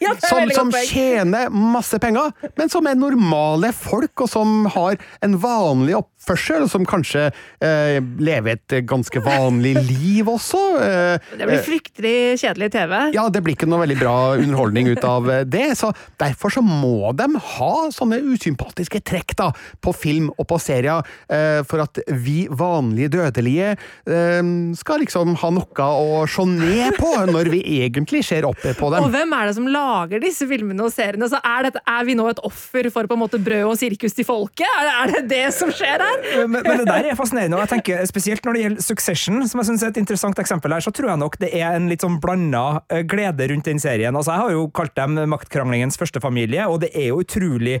Ja, 0.00 0.14
er 0.14 0.20
som, 0.28 0.50
som 0.54 0.72
tjener 0.88 1.50
masse 1.52 1.98
penger, 2.02 2.32
men 2.58 2.70
som 2.72 2.86
er 2.90 2.98
normale 2.98 3.70
folk, 3.76 4.24
og 4.24 4.30
som 4.32 4.64
har 4.74 4.96
en 5.24 5.36
vanlig 5.42 5.96
oppførsel, 5.98 6.64
og 6.66 6.70
som 6.72 6.86
kanskje 6.88 7.26
eh, 7.28 7.98
lever 8.18 8.56
et 8.56 8.76
ganske 8.88 9.20
vanlig 9.24 9.74
liv 9.90 10.28
også. 10.30 10.62
Eh, 10.82 11.30
Det 11.38 11.48
blir 11.48 11.58
eh, 11.58 11.64
fryktelig 11.66 12.14
kjedelig 12.42 12.70
TV. 12.74 12.94
ja, 13.16 13.26
det 13.34 13.42
blir 13.44 13.56
ikke 13.58 13.68
noe 13.70 13.82
veldig 13.84 13.98
bra 14.00 14.16
underholdning 14.40 14.90
ut 14.94 15.04
av 15.08 15.30
eh, 15.32 15.44
det, 15.48 15.66
så 15.80 15.92
derfor 16.20 16.54
så 16.54 16.62
må 16.64 17.12
de 17.18 17.28
ha 17.58 17.72
sånne 17.94 18.20
usympatiske 18.24 19.02
trekk 19.06 19.36
da, 19.40 19.50
på 19.84 19.94
film 19.96 20.30
og 20.38 20.48
på 20.50 20.58
serier, 20.62 21.04
eh, 21.32 21.60
for 21.68 21.84
at 21.84 22.00
vi 22.08 22.44
vanlige 22.50 23.12
dødelige 23.18 23.74
eh, 23.76 24.40
skal 24.78 25.02
liksom 25.04 25.36
ha 25.42 25.52
noe 25.54 25.90
å 25.94 26.24
se 26.30 26.44
ned 26.48 26.96
på 26.98 27.12
når 27.34 27.50
vi 27.52 27.60
egentlig 27.82 28.22
ser 28.26 28.46
opp 28.48 28.62
på 28.62 28.90
dem. 28.92 29.04
Og 29.04 29.10
hvem 29.12 29.34
er 29.36 29.50
det 29.50 29.56
som 29.58 29.68
lager 29.70 30.22
disse 30.22 30.46
filmene 30.50 30.86
og 30.86 30.92
seriene? 30.94 31.28
Så 31.30 31.40
er, 31.40 31.68
dette, 31.68 31.82
er 31.90 32.06
vi 32.08 32.16
nå 32.18 32.28
et 32.30 32.42
offer 32.46 32.88
for 32.94 33.10
på 33.10 33.18
en 33.18 33.22
måte 33.24 33.40
brød 33.42 33.72
og 33.72 33.78
sirkus 33.80 34.16
til 34.16 34.28
folket? 34.28 34.68
Er, 34.80 34.90
er 34.94 35.14
det 35.16 35.24
det 35.32 35.44
som 35.56 35.72
skjer 35.74 36.04
her? 36.04 36.28
Men, 36.44 36.60
men 36.62 36.82
det 36.82 36.88
der 36.90 37.10
er 37.10 37.18
fascinerende, 37.18 37.58
og 37.58 37.64
jeg 37.66 37.74
tenker 37.76 38.04
spesielt 38.10 38.46
når 38.46 38.56
det 38.56 38.64
gjelder 38.64 38.88
Succession, 38.88 39.42
som 39.50 39.60
jeg 39.60 39.70
synes 39.70 39.84
er 39.84 39.94
et 39.94 40.00
interessant 40.02 40.40
eksempel 40.42 40.74
her, 40.76 40.84
så 40.84 40.92
tror 40.94 41.12
jeg 41.12 41.22
nok 41.24 41.38
det 41.42 41.50
er 41.58 41.74
en 41.74 41.90
litt 41.90 42.04
sånn 42.04 42.20
blanda 42.22 42.64
eh, 42.92 43.04
glede 43.08 43.50
rundt 43.50 43.68
den 43.68 43.82
serien. 43.82 44.14
Altså, 44.14 44.34
jeg 44.34 44.46
har 44.46 44.56
jo 44.56 44.68
kalt 44.74 44.96
dem 44.98 45.18
maktkranglingens 45.32 45.98
første 46.00 46.22
familie, 46.22 46.66
og 46.70 46.82
det 46.84 46.92
er 46.94 47.10
jo 47.10 47.20
utrolig 47.24 47.80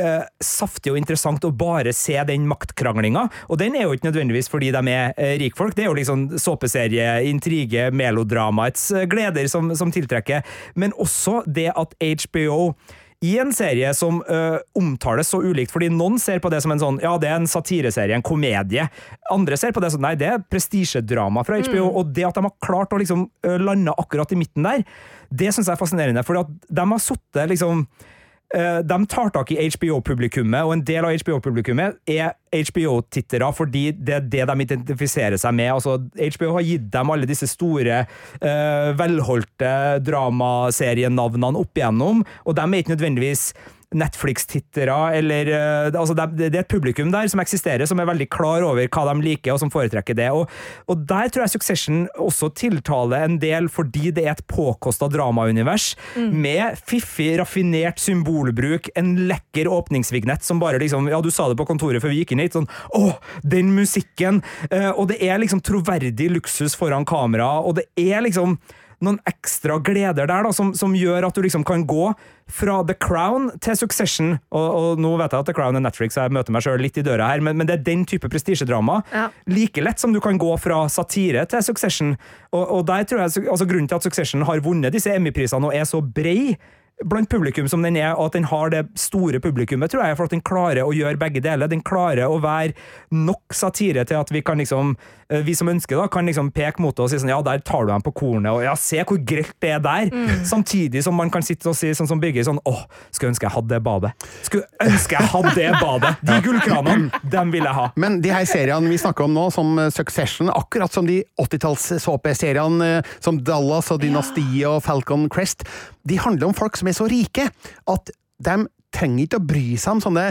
eh, 0.00 0.22
saftig 0.42 0.92
og 0.94 0.98
interessant 1.00 1.44
å 1.46 1.52
bare 1.54 1.92
se 1.96 2.16
den 2.28 2.46
maktkranglinga. 2.50 3.26
Og 3.48 3.60
den 3.60 3.76
er 3.76 3.86
jo 3.86 3.96
ikke 3.96 4.08
nødvendigvis 4.08 4.50
fordi 4.52 4.72
de 4.74 4.82
er 4.92 5.12
eh, 5.16 5.36
rikfolk, 5.42 5.76
det 5.76 5.86
er 5.86 5.90
jo 5.90 5.98
liksom 5.98 6.26
såpeserie, 6.40 7.12
intrige, 7.30 7.90
melodramaets 7.94 8.90
eh, 8.94 9.06
gleder 9.10 9.50
som, 9.50 9.70
som 9.76 9.92
tiltrekker, 9.94 10.42
men 10.80 10.96
også 10.98 11.42
det 11.46 11.70
at 11.74 11.94
HBO 12.00 12.72
i 13.20 13.34
en 13.36 13.50
serie 13.52 13.90
som 13.92 14.22
ø, 14.24 14.36
omtales 14.80 15.28
så 15.28 15.42
ulikt, 15.44 15.72
fordi 15.74 15.90
noen 15.92 16.14
ser 16.20 16.38
på 16.40 16.48
det 16.52 16.62
som 16.64 16.72
en 16.72 16.80
sånn, 16.80 17.00
ja, 17.04 17.10
det 17.20 17.28
er 17.28 17.36
en 17.36 17.48
satireserie, 17.50 18.16
en 18.16 18.24
komedie. 18.24 18.86
Andre 19.28 19.58
ser 19.60 19.74
på 19.76 19.82
det 19.84 19.90
som, 19.92 20.00
nei, 20.00 20.14
det 20.16 20.30
er 20.30 20.46
prestisjedrama 20.48 21.44
fra 21.44 21.58
HBO, 21.60 21.90
og 22.00 22.14
det 22.16 22.24
at 22.30 22.38
de 22.38 22.46
har 22.46 22.54
klart 22.64 22.96
å 22.96 23.00
liksom 23.02 23.26
ø, 23.28 23.58
lande 23.60 23.92
akkurat 24.00 24.32
i 24.32 24.40
midten 24.40 24.64
der, 24.64 24.86
det 25.28 25.52
synes 25.52 25.68
jeg 25.68 25.76
er 25.76 25.82
fascinerende, 25.82 26.24
fordi 26.24 26.46
at 26.46 26.72
de 26.80 26.88
har 26.94 27.04
suttet 27.10 27.52
liksom 27.52 27.84
Eh, 27.84 28.18
de 28.50 28.96
tar 29.06 29.30
tak 29.30 29.52
i 29.54 29.68
HBO-publikummet, 29.70 30.66
og 30.66 30.72
en 30.74 30.80
del 30.82 31.06
av 31.06 31.14
HBO-publikummet 31.22 32.00
er 32.10 32.32
HBO-tittere 32.50 33.50
fordi 33.54 33.90
det 33.94 34.16
er 34.16 34.24
det 34.32 34.46
de 34.50 34.64
identifiserer 34.66 35.38
seg 35.38 35.54
med. 35.54 35.70
Altså, 35.76 35.98
HBO 36.18 36.56
har 36.56 36.66
gitt 36.66 36.88
dem 36.90 37.12
alle 37.14 37.28
disse 37.30 37.46
store, 37.50 38.04
eh, 38.40 38.90
velholdte 38.98 39.74
dramaserienavnene 40.06 41.60
opp 41.60 41.78
igjennom, 41.78 42.24
og 42.44 42.56
de 42.56 42.66
er 42.66 42.82
ikke 42.82 42.96
nødvendigvis 42.96 43.52
Netflix-tittere, 43.96 44.96
eller 45.18 45.50
eh, 45.50 45.98
altså 45.98 46.14
det, 46.14 46.26
det 46.38 46.50
er 46.52 46.62
et 46.62 46.70
publikum 46.70 47.10
der 47.10 47.30
som 47.30 47.42
eksisterer, 47.42 47.88
som 47.90 47.98
er 47.98 48.08
veldig 48.10 48.28
klar 48.30 48.62
over 48.66 48.86
hva 48.86 49.04
de 49.08 49.24
liker, 49.24 49.54
og 49.54 49.62
som 49.62 49.72
foretrekker 49.72 50.16
det. 50.18 50.28
Og, 50.34 50.50
og 50.90 51.04
der 51.10 51.30
tror 51.30 51.46
jeg 51.46 51.54
Succession 51.56 52.04
også 52.20 52.52
tiltaler 52.58 53.26
en 53.26 53.38
del, 53.42 53.66
fordi 53.72 54.12
det 54.14 54.26
er 54.26 54.36
et 54.36 54.44
påkosta 54.50 55.10
dramaunivers, 55.10 55.92
med 56.16 56.78
fiffig, 56.86 57.32
raffinert 57.40 58.00
symbolbruk, 58.02 58.90
en 58.98 59.14
lekker 59.30 59.70
åpningsvignett 59.70 60.44
som 60.46 60.60
bare 60.62 60.80
liksom 60.80 61.08
Ja, 61.10 61.20
du 61.22 61.30
sa 61.34 61.48
det 61.50 61.58
på 61.58 61.66
kontoret 61.68 62.02
før 62.02 62.12
vi 62.12 62.20
gikk 62.22 62.34
inn 62.34 62.42
hit, 62.44 62.54
sånn 62.54 62.68
Å, 62.96 63.16
den 63.42 63.72
musikken! 63.74 64.42
Eh, 64.70 64.90
og 64.90 65.08
det 65.10 65.18
er 65.24 65.40
liksom 65.42 65.62
troverdig 65.66 66.30
luksus 66.30 66.76
foran 66.78 67.06
kamera, 67.08 67.56
og 67.64 67.80
det 67.80 67.88
er 67.98 68.22
liksom 68.24 68.58
noen 69.04 69.18
ekstra 69.28 69.78
gleder 69.84 70.28
der 70.28 70.44
da, 70.46 70.52
som, 70.54 70.72
som 70.76 70.94
gjør 70.96 71.28
at 71.28 71.36
du 71.36 71.44
liksom 71.44 71.64
kan 71.66 71.86
gå 71.88 72.10
fra 72.50 72.80
The 72.86 72.96
Crown 72.98 73.48
til 73.62 73.78
Succession. 73.78 74.34
Og, 74.50 74.66
og 74.80 75.02
nå 75.02 75.12
vet 75.20 75.32
jeg 75.32 75.44
at 75.44 75.50
The 75.50 75.56
Crown 75.56 75.78
er 75.78 75.84
Netflix, 75.84 76.16
så 76.16 76.26
jeg 76.26 76.34
møter 76.36 76.54
meg 76.54 76.66
sjøl 76.66 76.82
litt 76.82 76.98
i 77.00 77.04
døra 77.06 77.30
her, 77.30 77.44
men, 77.44 77.58
men 77.60 77.68
det 77.68 77.78
er 77.78 77.86
den 77.86 78.04
type 78.08 78.28
prestisjedrama. 78.32 79.00
Ja. 79.14 79.28
Like 79.50 79.84
lett 79.84 80.02
som 80.02 80.14
du 80.14 80.20
kan 80.24 80.40
gå 80.40 80.50
fra 80.60 80.82
satire 80.92 81.46
til 81.50 81.64
Succession. 81.64 82.16
Og, 82.50 82.64
og 82.64 82.84
der 82.90 83.06
tror 83.08 83.24
jeg, 83.24 83.46
altså 83.46 83.68
Grunnen 83.70 83.88
til 83.90 84.00
at 84.00 84.08
Succession 84.08 84.44
har 84.48 84.64
vunnet 84.64 84.94
disse 84.94 85.12
Emmy-prisene 85.14 85.70
og 85.70 85.76
er 85.76 85.88
så 85.88 86.02
brei 86.02 86.56
blant 87.04 87.30
publikum 87.32 87.68
som 87.68 87.82
den 87.82 87.96
er, 87.96 88.12
og 88.14 88.30
at 88.30 88.36
den 88.36 88.44
har 88.50 88.70
det 88.72 88.82
store 88.98 89.40
publikummet, 89.40 89.92
tror 89.92 90.04
jeg, 90.04 90.16
for 90.18 90.28
at 90.28 90.34
den 90.34 90.42
klarer 90.44 90.84
å 90.84 90.92
gjøre 90.94 91.18
begge 91.20 91.40
deler. 91.44 91.70
Den 91.70 91.82
klarer 91.86 92.28
å 92.28 92.40
være 92.42 92.74
nok 93.14 93.54
satire 93.56 94.04
til 94.08 94.20
at 94.20 94.32
vi 94.34 94.42
kan 94.44 94.60
liksom, 94.60 94.96
eh, 95.30 95.40
vi 95.46 95.54
som 95.56 95.70
ønsker 95.72 95.96
da, 95.96 96.08
kan 96.12 96.28
liksom 96.28 96.50
peke 96.52 96.82
mot 96.82 96.96
det 96.96 97.04
og 97.06 97.10
si 97.12 97.20
sånn, 97.22 97.32
ja, 97.32 97.40
der 97.46 97.62
tar 97.64 97.86
du 97.86 97.92
dem 97.92 98.04
på 98.04 98.12
kornet, 98.20 98.50
og 98.52 98.64
ja, 98.66 98.74
se 98.78 99.00
hvor 99.06 99.20
grelt 99.24 99.54
det 99.64 99.72
er 99.76 99.80
der. 99.84 100.10
Samtidig 100.44 101.04
som 101.06 101.16
man 101.16 101.30
kan 101.32 101.42
sitte 101.46 101.70
og 101.70 101.78
si 101.78 101.92
sånn 101.96 102.08
som 102.10 102.20
Birger, 102.20 102.44
sånn, 102.46 102.60
åh, 102.68 102.84
skulle 103.10 103.32
ønske 103.32 103.48
jeg 103.48 103.54
hadde 103.56 103.72
det 103.72 103.80
badet. 103.86 104.12
Skulle 104.46 104.68
ønske 104.84 105.16
jeg 105.16 105.32
hadde 105.32 105.54
det 105.56 105.70
badet. 105.80 106.12
De 106.26 106.36
gullkranene, 106.44 107.22
dem 107.32 107.54
vil 107.54 107.64
jeg 107.64 107.76
ha. 107.78 107.86
Men 107.96 108.20
de 108.20 108.34
her 108.34 108.44
seriene 108.48 108.90
vi 108.92 109.00
snakker 109.00 109.24
om 109.24 109.34
nå, 109.38 109.46
som 109.54 109.72
eh, 109.80 109.88
Succession, 109.94 110.52
akkurat 110.52 110.92
som 110.92 111.08
de 111.08 111.22
80-talls-såpeseriene 111.40 112.90
eh, 112.98 113.14
som 113.24 113.40
Dallas 113.40 113.90
og 113.94 114.02
Dynastiet 114.04 114.68
og 114.68 114.82
Falcon 114.84 115.28
Crest, 115.32 115.64
de 116.08 116.16
handler 116.20 116.48
om 116.48 116.56
folk 116.56 116.78
som 116.80 116.88
er 116.90 116.98
så 116.98 117.08
rike 117.10 117.46
at 117.90 118.12
de 118.40 118.56
trenger 118.94 119.26
ikke 119.26 119.40
å 119.40 119.48
bry 119.52 119.68
seg 119.78 119.96
om 119.96 120.02
sånne 120.04 120.26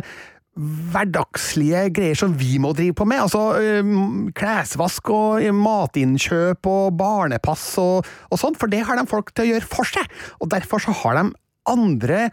hverdagslige 0.60 1.86
greier 1.96 2.18
som 2.20 2.34
vi 2.36 2.58
må 2.60 2.74
drive 2.76 2.98
på 3.00 3.08
med. 3.08 3.22
Altså 3.24 4.32
klesvask 4.36 5.12
og 5.16 5.46
matinnkjøp 5.56 6.68
og 6.68 6.98
barnepass 7.00 7.72
og, 7.82 8.08
og 8.28 8.42
sånt, 8.42 8.60
for 8.60 8.72
det 8.72 8.84
har 8.88 9.00
de 9.00 9.08
folk 9.10 9.32
til 9.32 9.48
å 9.48 9.52
gjøre 9.54 9.70
for 9.72 9.88
seg. 9.88 10.10
Og 10.44 10.52
derfor 10.52 10.84
så 10.84 10.96
har 11.04 11.22
de 11.22 11.30
andre 11.70 12.28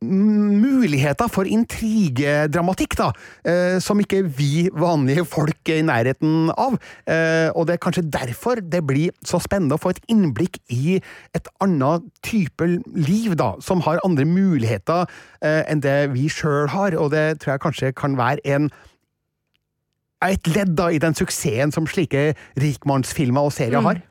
muligheter 0.00 1.28
for 1.28 1.44
intrigedramatikk, 1.44 2.96
da, 2.96 3.10
eh, 3.44 3.78
som 3.80 4.00
ikke 4.00 4.22
vi 4.24 4.68
vanlige 4.72 5.26
folk 5.28 5.68
er 5.68 5.80
i 5.80 5.84
nærheten 5.84 6.50
av. 6.56 6.78
Eh, 7.06 7.50
og 7.54 7.66
det 7.66 7.74
er 7.74 7.84
kanskje 7.84 8.08
derfor 8.08 8.62
det 8.62 8.86
blir 8.86 9.10
så 9.24 9.40
spennende 9.40 9.76
å 9.76 9.82
få 9.82 9.90
et 9.90 10.00
innblikk 10.08 10.56
i 10.70 11.00
et 11.34 11.48
annet 11.60 12.02
type 12.22 12.64
liv, 12.96 13.36
da, 13.36 13.54
som 13.60 13.80
har 13.80 14.00
andre 14.04 14.24
muligheter 14.24 15.06
eh, 15.42 15.64
enn 15.68 15.84
det 15.84 16.12
vi 16.14 16.28
sjøl 16.28 16.68
har, 16.72 16.96
og 16.96 17.10
det 17.12 17.40
tror 17.40 17.54
jeg 17.54 17.60
kanskje 17.60 17.92
kan 17.92 18.16
være 18.16 18.40
en 18.44 18.70
et 20.20 20.50
ledd 20.52 20.74
da 20.76 20.90
i 20.92 21.00
den 21.00 21.16
suksessen 21.16 21.72
som 21.72 21.86
slike 21.88 22.34
rikmannsfilmer 22.60 23.48
og 23.48 23.54
serier 23.56 23.80
har. 23.80 24.02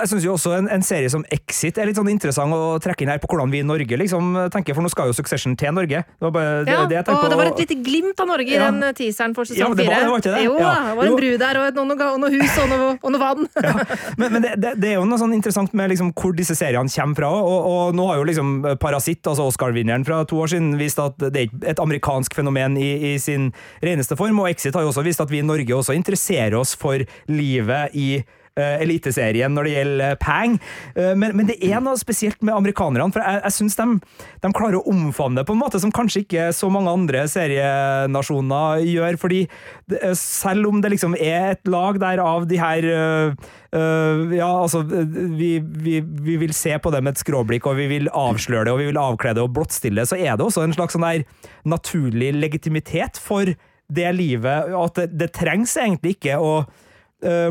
Jeg 0.00 0.10
synes 0.10 0.24
jo 0.26 0.32
også 0.34 0.52
en, 0.58 0.68
en, 0.72 0.82
serie 0.84 1.08
som 1.12 1.24
Exit 1.34 1.78
er 1.78 1.88
litt 1.88 1.98
sånn 1.98 2.10
interessant 2.12 2.52
å 2.54 2.78
trekke 2.82 3.04
inn 3.06 3.12
her 3.12 3.20
på 3.22 3.28
hvordan 3.30 3.52
vi 3.52 3.60
i 3.62 3.66
Norge 3.66 3.98
liksom 4.00 4.32
tenker, 4.52 4.74
for 4.76 4.84
nå 4.84 4.90
skal 4.92 5.10
jo 5.10 5.16
Succession 5.16 5.54
til 5.58 5.72
Norge. 5.76 6.02
Det 6.04 6.26
var 6.26 6.32
bare 6.34 6.52
ja, 6.66 6.82
det, 6.90 6.98
jeg 6.98 7.06
og 7.08 7.20
på. 7.22 7.30
det 7.32 7.38
var 7.40 7.50
et 7.52 7.62
lite 7.64 7.76
glimt 7.86 8.20
av 8.20 8.30
Norge 8.30 8.48
i 8.50 8.56
Ja. 8.58 8.70
den 8.70 8.94
teaseren 8.98 9.34
for 9.36 9.44
Ja, 9.48 9.54
sesong 9.54 9.76
det 9.76 9.86
var- 9.86 9.94
fire. 9.94 10.04
det 10.04 10.10
var 10.10 10.20
det? 10.26 10.44
Jo, 10.44 10.54
Ja. 10.58 10.74
det 10.90 10.96
var 10.98 11.06
en 11.06 11.16
bru 11.16 11.30
der, 11.44 11.60
og 11.60 11.74
noe, 11.74 11.94
noe, 11.94 12.18
noe 12.18 12.30
hus 12.34 12.58
og 12.62 12.68
noe, 12.68 12.98
og 13.02 13.12
noe 13.14 13.20
vann. 13.22 13.48
Men, 14.18 14.32
men 14.32 14.42
det, 14.42 14.52
det, 14.62 14.72
det 14.80 14.88
er 14.92 14.94
jo 14.98 15.04
noe 15.08 15.18
sånn 15.18 15.34
interessant 15.34 15.72
med 15.74 15.90
liksom 15.90 16.12
hvor 16.14 16.34
disse 16.36 16.54
seriene 16.58 16.90
kommer 16.90 17.18
fra. 17.18 17.30
Og, 17.30 17.66
og 17.70 17.94
nå 17.98 18.06
har 18.10 18.20
jo 18.20 18.26
liksom 18.28 18.52
Parasitt, 18.80 19.22
altså 19.26 19.46
Oscar-vinneren 19.50 20.04
fra 20.06 20.22
to 20.28 20.38
år 20.42 20.52
siden, 20.54 20.76
vist 20.78 20.98
at 21.02 21.18
det 21.18 21.46
er 21.48 21.70
et 21.74 21.82
amerikansk 21.82 22.34
fenomen 22.34 22.76
i, 22.80 23.14
i 23.14 23.18
sin 23.18 23.52
reneste 23.82 24.16
form. 24.16 24.38
Og 24.44 24.48
Exit 24.52 24.74
har 24.74 24.82
jo 24.86 24.92
også 24.92 25.04
vist 25.06 25.20
at 25.24 25.30
vi 25.32 25.40
i 25.42 25.46
Norge 25.46 25.74
også 25.74 25.94
interesserer 25.96 26.56
oss 26.58 26.74
for 26.78 27.02
livet 27.28 27.94
i 27.98 28.08
eh, 28.20 28.24
Eliteserien 28.56 29.54
når 29.54 29.66
det 29.66 29.74
gjelder 29.74 30.18
peng. 30.22 30.58
Eh, 30.94 31.12
men, 31.18 31.34
men 31.38 31.50
det 31.50 31.58
er 31.64 31.82
noe 31.84 31.98
spesielt 32.00 32.40
med 32.44 32.54
amerikanerne, 32.54 33.10
for 33.14 33.24
jeg, 33.24 33.42
jeg 33.42 33.56
syns 33.58 33.78
de, 33.80 33.88
de 34.44 34.52
klarer 34.54 34.78
å 34.78 34.86
omfavne 34.90 35.40
det 35.40 35.48
på 35.48 35.56
en 35.56 35.62
måte 35.62 35.80
som 35.82 35.92
kanskje 35.94 36.24
ikke 36.24 36.48
så 36.54 36.70
mange 36.72 36.92
andre 36.92 37.26
serienasjoner 37.30 38.84
gjør. 38.86 39.18
fordi 39.20 39.44
eh, 39.46 40.14
selv 40.18 40.70
om 40.70 40.80
det 40.84 40.94
liksom 40.94 41.18
er 41.18 41.54
et 41.54 41.70
lag 41.70 42.00
der 42.02 42.22
av 42.22 42.48
de 42.50 42.60
her 42.60 42.90
Uh, 43.74 43.80
eh, 43.80 44.36
ja, 44.38 44.48
altså, 44.62 44.84
eh, 44.86 45.14
vi, 45.34 45.58
vi, 45.58 45.98
vi 46.00 46.36
vil 46.38 46.54
se 46.54 46.76
på 46.78 46.92
det 46.94 47.00
med 47.02 47.16
et 47.16 47.22
skråblikk, 47.24 47.66
og 47.66 47.78
vi 47.80 47.88
vil 47.90 48.10
avsløre 48.14 48.68
det, 48.68 48.74
og 48.74 48.78
vi 48.78 48.86
vil 48.92 49.00
avkle 49.00 49.34
det 49.34 49.42
og 49.42 49.50
blottstille 49.56 49.98
det, 49.98 50.06
så 50.12 50.18
er 50.18 50.36
det 50.36 50.46
også 50.46 50.62
en 50.62 50.76
slags 50.76 50.94
sånn 50.94 51.06
der 51.06 51.24
naturlig 51.66 52.30
legitimitet 52.38 53.18
for 53.18 53.50
det 53.94 54.12
livet, 54.16 54.70
at 54.78 55.00
det, 55.00 55.08
det 55.18 55.32
trengs 55.36 55.74
egentlig 55.80 56.14
ikke 56.16 56.38
å 56.38 56.52
eh, 56.62 56.83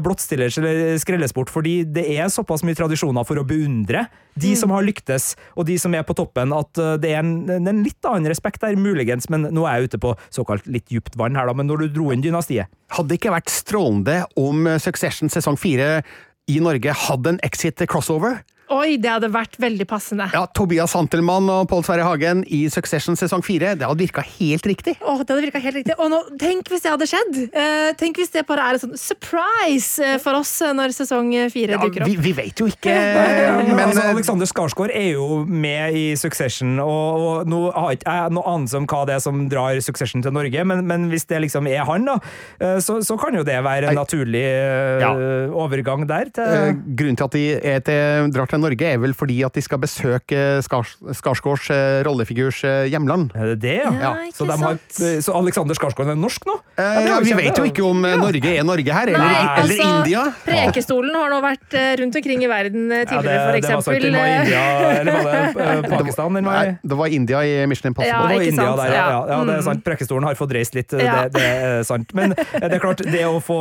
blottstilles 0.03 0.57
eller 0.61 0.97
skrelles 1.01 1.33
bort, 1.35 1.51
fordi 1.53 1.81
det 1.89 2.05
er 2.15 2.31
såpass 2.31 2.63
mye 2.65 2.77
tradisjoner 2.77 3.25
for 3.27 3.41
å 3.41 3.45
beundre 3.47 4.05
de 4.39 4.53
som 4.57 4.71
har 4.73 4.85
lyktes, 4.85 5.33
og 5.57 5.67
de 5.69 5.77
som 5.81 5.93
er 5.93 6.05
på 6.07 6.15
toppen, 6.17 6.53
at 6.57 6.79
eh, 6.81 6.95
det 7.01 7.13
er 7.13 7.21
en, 7.21 7.35
en 7.53 7.83
litt 7.85 8.09
annen 8.09 8.29
respekt 8.31 8.63
der, 8.63 8.77
muligens, 8.79 9.29
men 9.33 9.47
nå 9.53 9.67
er 9.69 9.81
jeg 9.81 9.91
ute 9.91 10.01
på 10.01 10.15
såkalt 10.33 10.67
litt 10.69 10.89
djupt 10.93 11.17
vann 11.19 11.37
her, 11.37 11.49
da, 11.49 11.55
men 11.57 11.69
når 11.69 11.85
du 11.85 11.99
dro 11.99 12.11
inn 12.13 12.23
dynastiet. 12.25 12.71
Hadde 12.93 13.11
det 13.11 13.19
ikke 13.21 13.35
vært 13.35 13.53
strålende 13.53 14.23
om 14.39 14.67
Succession 14.81 15.31
sesong 15.33 15.57
fire 15.59 16.01
i 16.49 16.57
Norge 16.59 16.95
hadde 17.05 17.35
en 17.35 17.43
exit 17.45 17.81
crossover? 17.89 18.41
Oi, 18.71 18.95
det 18.97 19.09
hadde 19.11 19.27
vært 19.29 19.57
veldig 19.59 19.85
passende. 19.89 20.29
Ja, 20.33 20.45
Tobias 20.55 20.93
Santelmann 20.95 21.49
og 21.51 21.67
Pål 21.69 21.83
Sverre 21.85 22.05
Hagen 22.07 22.43
i 22.47 22.63
Succession 22.71 23.17
sesong 23.19 23.43
fire. 23.45 23.73
Det 23.77 23.85
hadde 23.85 23.99
virka 23.99 24.23
helt 24.23 24.65
riktig. 24.65 24.95
Åh, 25.03 25.19
det 25.21 25.29
hadde 25.35 25.43
virka 25.45 25.59
helt 25.61 25.77
riktig. 25.81 25.95
Og 25.99 26.09
nå, 26.09 26.21
tenk 26.41 26.71
hvis 26.71 26.81
det 26.85 26.93
hadde 26.93 27.07
skjedd! 27.09 27.37
Eh, 27.51 27.89
tenk 27.99 28.17
hvis 28.21 28.31
det 28.33 28.45
bare 28.47 28.63
er 28.71 28.77
en 28.79 28.83
sånn 28.85 28.95
surprise 28.97 29.99
eh, 30.03 30.15
for 30.23 30.39
oss 30.39 30.53
eh, 30.63 30.71
når 30.73 30.93
sesong 30.95 31.29
fire 31.53 31.75
Ja, 31.75 31.81
dukker 31.83 32.05
opp. 32.05 32.09
vi, 32.09 32.15
vi 32.23 32.33
vet 32.37 32.63
jo 32.63 32.69
ikke, 32.71 32.93
Men, 33.67 33.83
altså, 33.83 34.05
eh, 34.05 34.13
Alexander 34.15 34.49
Skarsgård 34.49 34.93
er 34.95 35.09
jo 35.13 35.43
med 35.45 35.97
i 35.99 36.05
Succession, 36.19 36.73
og, 36.81 37.19
og 37.43 37.51
nå 37.51 37.61
har 37.75 37.97
ikke 37.97 38.15
jeg 38.15 38.33
noe 38.39 38.47
anelse 38.55 38.79
om 38.79 38.87
hva 38.89 39.03
det 39.09 39.17
er 39.19 39.23
som 39.27 39.43
drar 39.51 39.79
Succession 39.85 40.23
til 40.25 40.33
Norge, 40.35 40.65
men, 40.69 40.85
men 40.89 41.07
hvis 41.11 41.27
det 41.29 41.43
liksom 41.45 41.67
er 41.71 41.83
han, 41.89 42.07
da, 42.09 42.17
eh, 42.63 42.79
så, 42.83 42.99
så 43.05 43.19
kan 43.21 43.35
jo 43.37 43.43
det 43.47 43.59
være 43.65 43.91
en 43.91 43.99
naturlig 44.01 44.43
eh, 44.47 45.03
Ja. 45.03 45.13
overgang 45.57 46.07
der. 46.09 46.31
eh, 46.31 46.33
Til, 46.33 46.81
grunnen 46.97 47.19
til 47.19 47.27
at 47.29 47.37
de 47.37 47.45
er 47.75 47.83
til, 47.85 48.31
drar 48.33 48.49
til 48.49 48.52
Norge, 48.61 48.85
er 48.93 48.97
vel 49.01 49.13
fordi 49.17 49.39
at 49.45 49.53
de 49.57 49.61
skal 49.61 49.79
besøke 49.81 50.61
Skars, 50.65 50.95
Skarsgårds 51.19 51.69
eh, 51.73 52.01
rollefigurs 52.05 52.63
eh, 52.67 52.85
hjemland. 52.91 53.31
er 53.35 53.53
det 53.53 53.59
det, 53.63 53.75
ja? 53.83 53.91
Ja, 53.93 54.11
Ja, 54.23 54.31
Så, 54.33 54.45
de 54.45 54.57
har, 54.57 54.77
sant? 54.77 55.23
så 55.25 55.35
Alexander 55.39 55.75
Skarsgård 55.77 56.09
er 56.13 56.15
norsk 56.19 56.45
nå? 56.49 56.55
Eh, 56.77 56.99
ja, 57.07 57.19
vi 57.23 57.33
vet 57.37 57.57
jo 57.57 57.65
ikke 57.69 57.83
om 57.87 58.03
eh, 58.05 58.15
Norge 58.19 58.53
er 58.59 58.63
Norge 58.67 58.93
her, 58.93 59.07
eller, 59.13 59.19
Nei, 59.19 59.43
eller 59.43 59.61
altså, 59.63 59.89
India. 59.97 60.23
Prekestolen 60.45 61.15
har 61.17 61.29
nå 61.33 61.39
vært 61.43 61.73
eh, 61.79 61.89
rundt 62.01 62.15
omkring 62.19 62.43
i 62.45 62.49
verden 62.51 62.91
eh, 62.91 63.03
Ja, 63.03 63.03
det, 63.03 63.13
tidligere, 63.13 63.43
for 63.45 63.53
det 63.53 63.73
var 63.73 63.81
sant. 63.87 64.01
Den 64.03 64.17
var 64.17 64.27
eh, 64.27 64.39
India, 64.43 64.63
eller 64.99 65.11
var 65.13 65.23
det 65.23 65.67
eh, 65.67 65.89
Pakistan? 65.97 66.33
Den 66.39 66.45
var 66.49 66.59
Nei, 66.59 66.75
det 66.83 66.97
var 66.99 67.07
India 67.19 67.43
i 67.47 67.53
Mission 67.71 67.89
Ja, 67.89 67.93
Impossible. 67.93 68.27
Det 68.27 68.35
var 68.35 68.47
India 68.49 68.67
sant? 68.67 68.81
der, 68.83 68.93
ja. 68.93 68.97
ja, 68.97 69.07
Ja. 69.13 69.21
ja 69.33 69.39
det 69.43 69.53
er 69.53 69.61
Mm. 69.63 69.67
sant. 69.69 69.83
Prekestolen 69.85 70.25
har 70.27 70.35
fått 70.35 70.51
reist 70.55 70.75
litt, 70.75 70.91
Ja. 70.93 71.23
det, 71.27 71.33
det 71.39 71.43
er 71.47 71.83
sant. 71.87 72.11
Men 72.17 72.33
det 72.35 72.71
er 72.73 72.79
klart, 72.83 73.01
det 73.05 73.21
å 73.27 73.37
få 73.43 73.57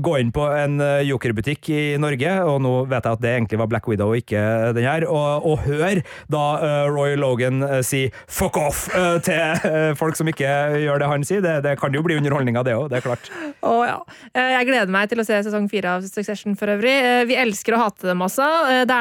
gå 0.00 0.14
inn 0.20 0.30
på 0.34 0.44
en 0.56 0.78
eh, 0.80 1.02
jokerbutikk 1.08 1.68
i 1.74 1.82
Norge, 2.00 2.30
og 2.48 2.60
nå 2.64 2.72
vet 2.88 3.04
jeg 3.04 3.12
at 3.18 3.20
det 3.24 3.32
egentlig 3.34 3.58
var 3.60 3.68
Black 3.70 3.86
Widow 3.90 4.12
og 4.14 4.16
ikke 4.16 4.23
den 4.30 4.84
her, 4.84 5.04
og, 5.10 5.44
og 5.44 5.58
hør 5.66 6.00
da 6.32 6.42
eh, 6.62 6.86
Roy 6.88 7.14
Logan 7.16 7.62
eh, 7.62 7.82
si 7.82 8.10
'fuck 8.28 8.56
off' 8.56 8.88
eh, 8.94 9.18
til 9.20 9.94
folk 9.96 10.16
som 10.16 10.28
ikke 10.28 10.48
gjør 10.84 10.98
det 11.02 11.08
han 11.10 11.24
sier, 11.24 11.42
det, 11.44 11.62
det 11.64 11.78
kan 11.80 11.92
jo 11.92 12.02
bli 12.02 12.16
underholdning 12.16 12.56
av 12.56 12.64
det 12.64 12.74
òg, 12.78 12.88
det 12.90 12.98
er 13.00 13.04
klart. 13.04 13.30
Å, 13.60 13.74
ja. 13.84 13.98
Eh, 14.34 14.52
Jeg 14.54 14.66
gleder 14.70 14.92
meg 14.94 15.08
til 15.10 15.20
å 15.20 15.26
se 15.26 15.40
sesong 15.44 15.68
fire 15.68 15.96
av 15.98 16.06
Succession 16.06 16.54
for 16.56 16.70
øvrig. 16.72 17.26
Vi 17.28 17.36
elsker 17.36 17.74
å 17.74 17.82
hate 17.82 18.06
dem 18.06 18.22
også. 18.24 18.46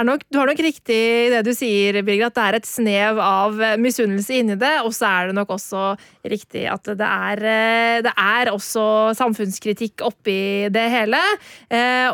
Nok, 0.03 0.23
du 0.31 0.39
har 0.39 0.49
nok 0.49 0.59
riktig 0.59 0.97
i 0.97 1.29
det 1.31 1.43
du 1.45 1.53
sier, 1.55 2.01
Birger, 2.03 2.27
at 2.31 2.35
det 2.35 2.43
er 2.47 2.57
et 2.59 2.67
snev 2.67 3.19
av 3.21 3.59
misunnelse 3.79 4.33
inni 4.39 4.57
det. 4.59 4.73
Og 4.83 4.91
så 4.95 5.07
er 5.09 5.29
det 5.29 5.37
nok 5.37 5.53
også 5.55 5.93
riktig 6.25 6.65
at 6.71 6.83
det 6.97 7.07
er, 7.07 7.43
det 8.05 8.13
er 8.17 8.51
også 8.51 9.13
samfunnskritikk 9.19 10.01
oppi 10.05 10.69
det 10.73 10.85
hele. 10.91 11.21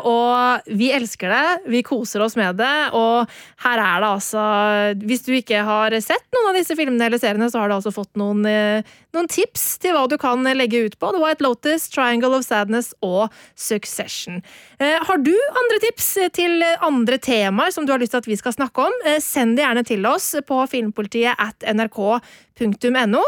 Og 0.06 0.68
vi 0.76 0.90
elsker 0.94 1.32
det. 1.32 1.70
Vi 1.72 1.82
koser 1.86 2.22
oss 2.26 2.36
med 2.38 2.58
det. 2.60 2.74
Og 2.96 2.99
her 3.64 3.80
er 3.82 4.02
det 4.02 4.08
altså 4.08 4.42
Hvis 5.04 5.24
du 5.26 5.32
ikke 5.36 5.62
har 5.66 5.94
sett 6.04 6.26
noen 6.34 6.50
av 6.50 6.58
disse 6.58 6.76
filmene 6.78 7.06
eller 7.08 7.20
seriene, 7.20 7.50
så 7.52 7.62
har 7.62 7.70
du 7.70 7.76
altså 7.76 7.92
fått 7.94 8.12
noen, 8.20 8.44
eh, 8.48 8.86
noen 9.16 9.28
tips 9.30 9.78
til 9.82 9.96
hva 9.96 10.06
du 10.10 10.16
kan 10.20 10.44
legge 10.56 10.84
ut 10.86 10.98
på. 11.00 11.12
The 11.14 11.22
White 11.22 11.44
Lotus, 11.44 11.88
Triangle 11.92 12.36
of 12.38 12.46
Sadness 12.46 12.92
og 13.06 13.32
Succession. 13.54 14.42
Eh, 14.78 14.98
Har 15.06 15.18
du 15.18 15.32
andre 15.32 15.80
tips 15.86 16.12
til 16.36 16.62
andre 16.80 17.18
temaer 17.18 17.74
som 17.74 17.86
du 17.86 17.92
har 17.94 18.02
lyst 18.02 18.14
til 18.16 18.22
at 18.22 18.30
vi 18.30 18.38
skal 18.40 18.56
snakke 18.56 18.86
om? 18.88 19.00
Eh, 19.06 19.20
Send 19.20 19.58
det 19.58 19.66
gjerne 19.66 19.86
til 19.86 20.06
oss 20.08 20.32
på 20.46 20.62
filmpolitiet 20.70 21.36
at 21.38 21.66
nrk.no. 21.74 23.24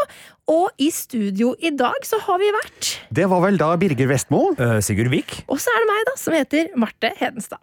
Og 0.53 0.83
i 0.83 0.91
studio 0.91 1.53
i 1.63 1.71
dag 1.71 2.07
så 2.07 2.19
har 2.27 2.41
vi 2.43 2.51
vært 2.55 2.89
Det 3.15 3.29
var 3.31 3.45
vel 3.45 3.61
da 3.61 3.73
Birger 3.79 4.11
Vestmo. 4.11 4.49
Uh, 4.59 4.81
Sigurd 4.83 5.13
Vik? 5.13 5.43
Og 5.47 5.61
så 5.63 5.71
er 5.73 5.85
det 5.85 5.91
meg, 5.93 6.09
da, 6.09 6.17
som 6.19 6.37
heter 6.37 6.73
Marte 6.81 7.13
Hedenstad. 7.21 7.63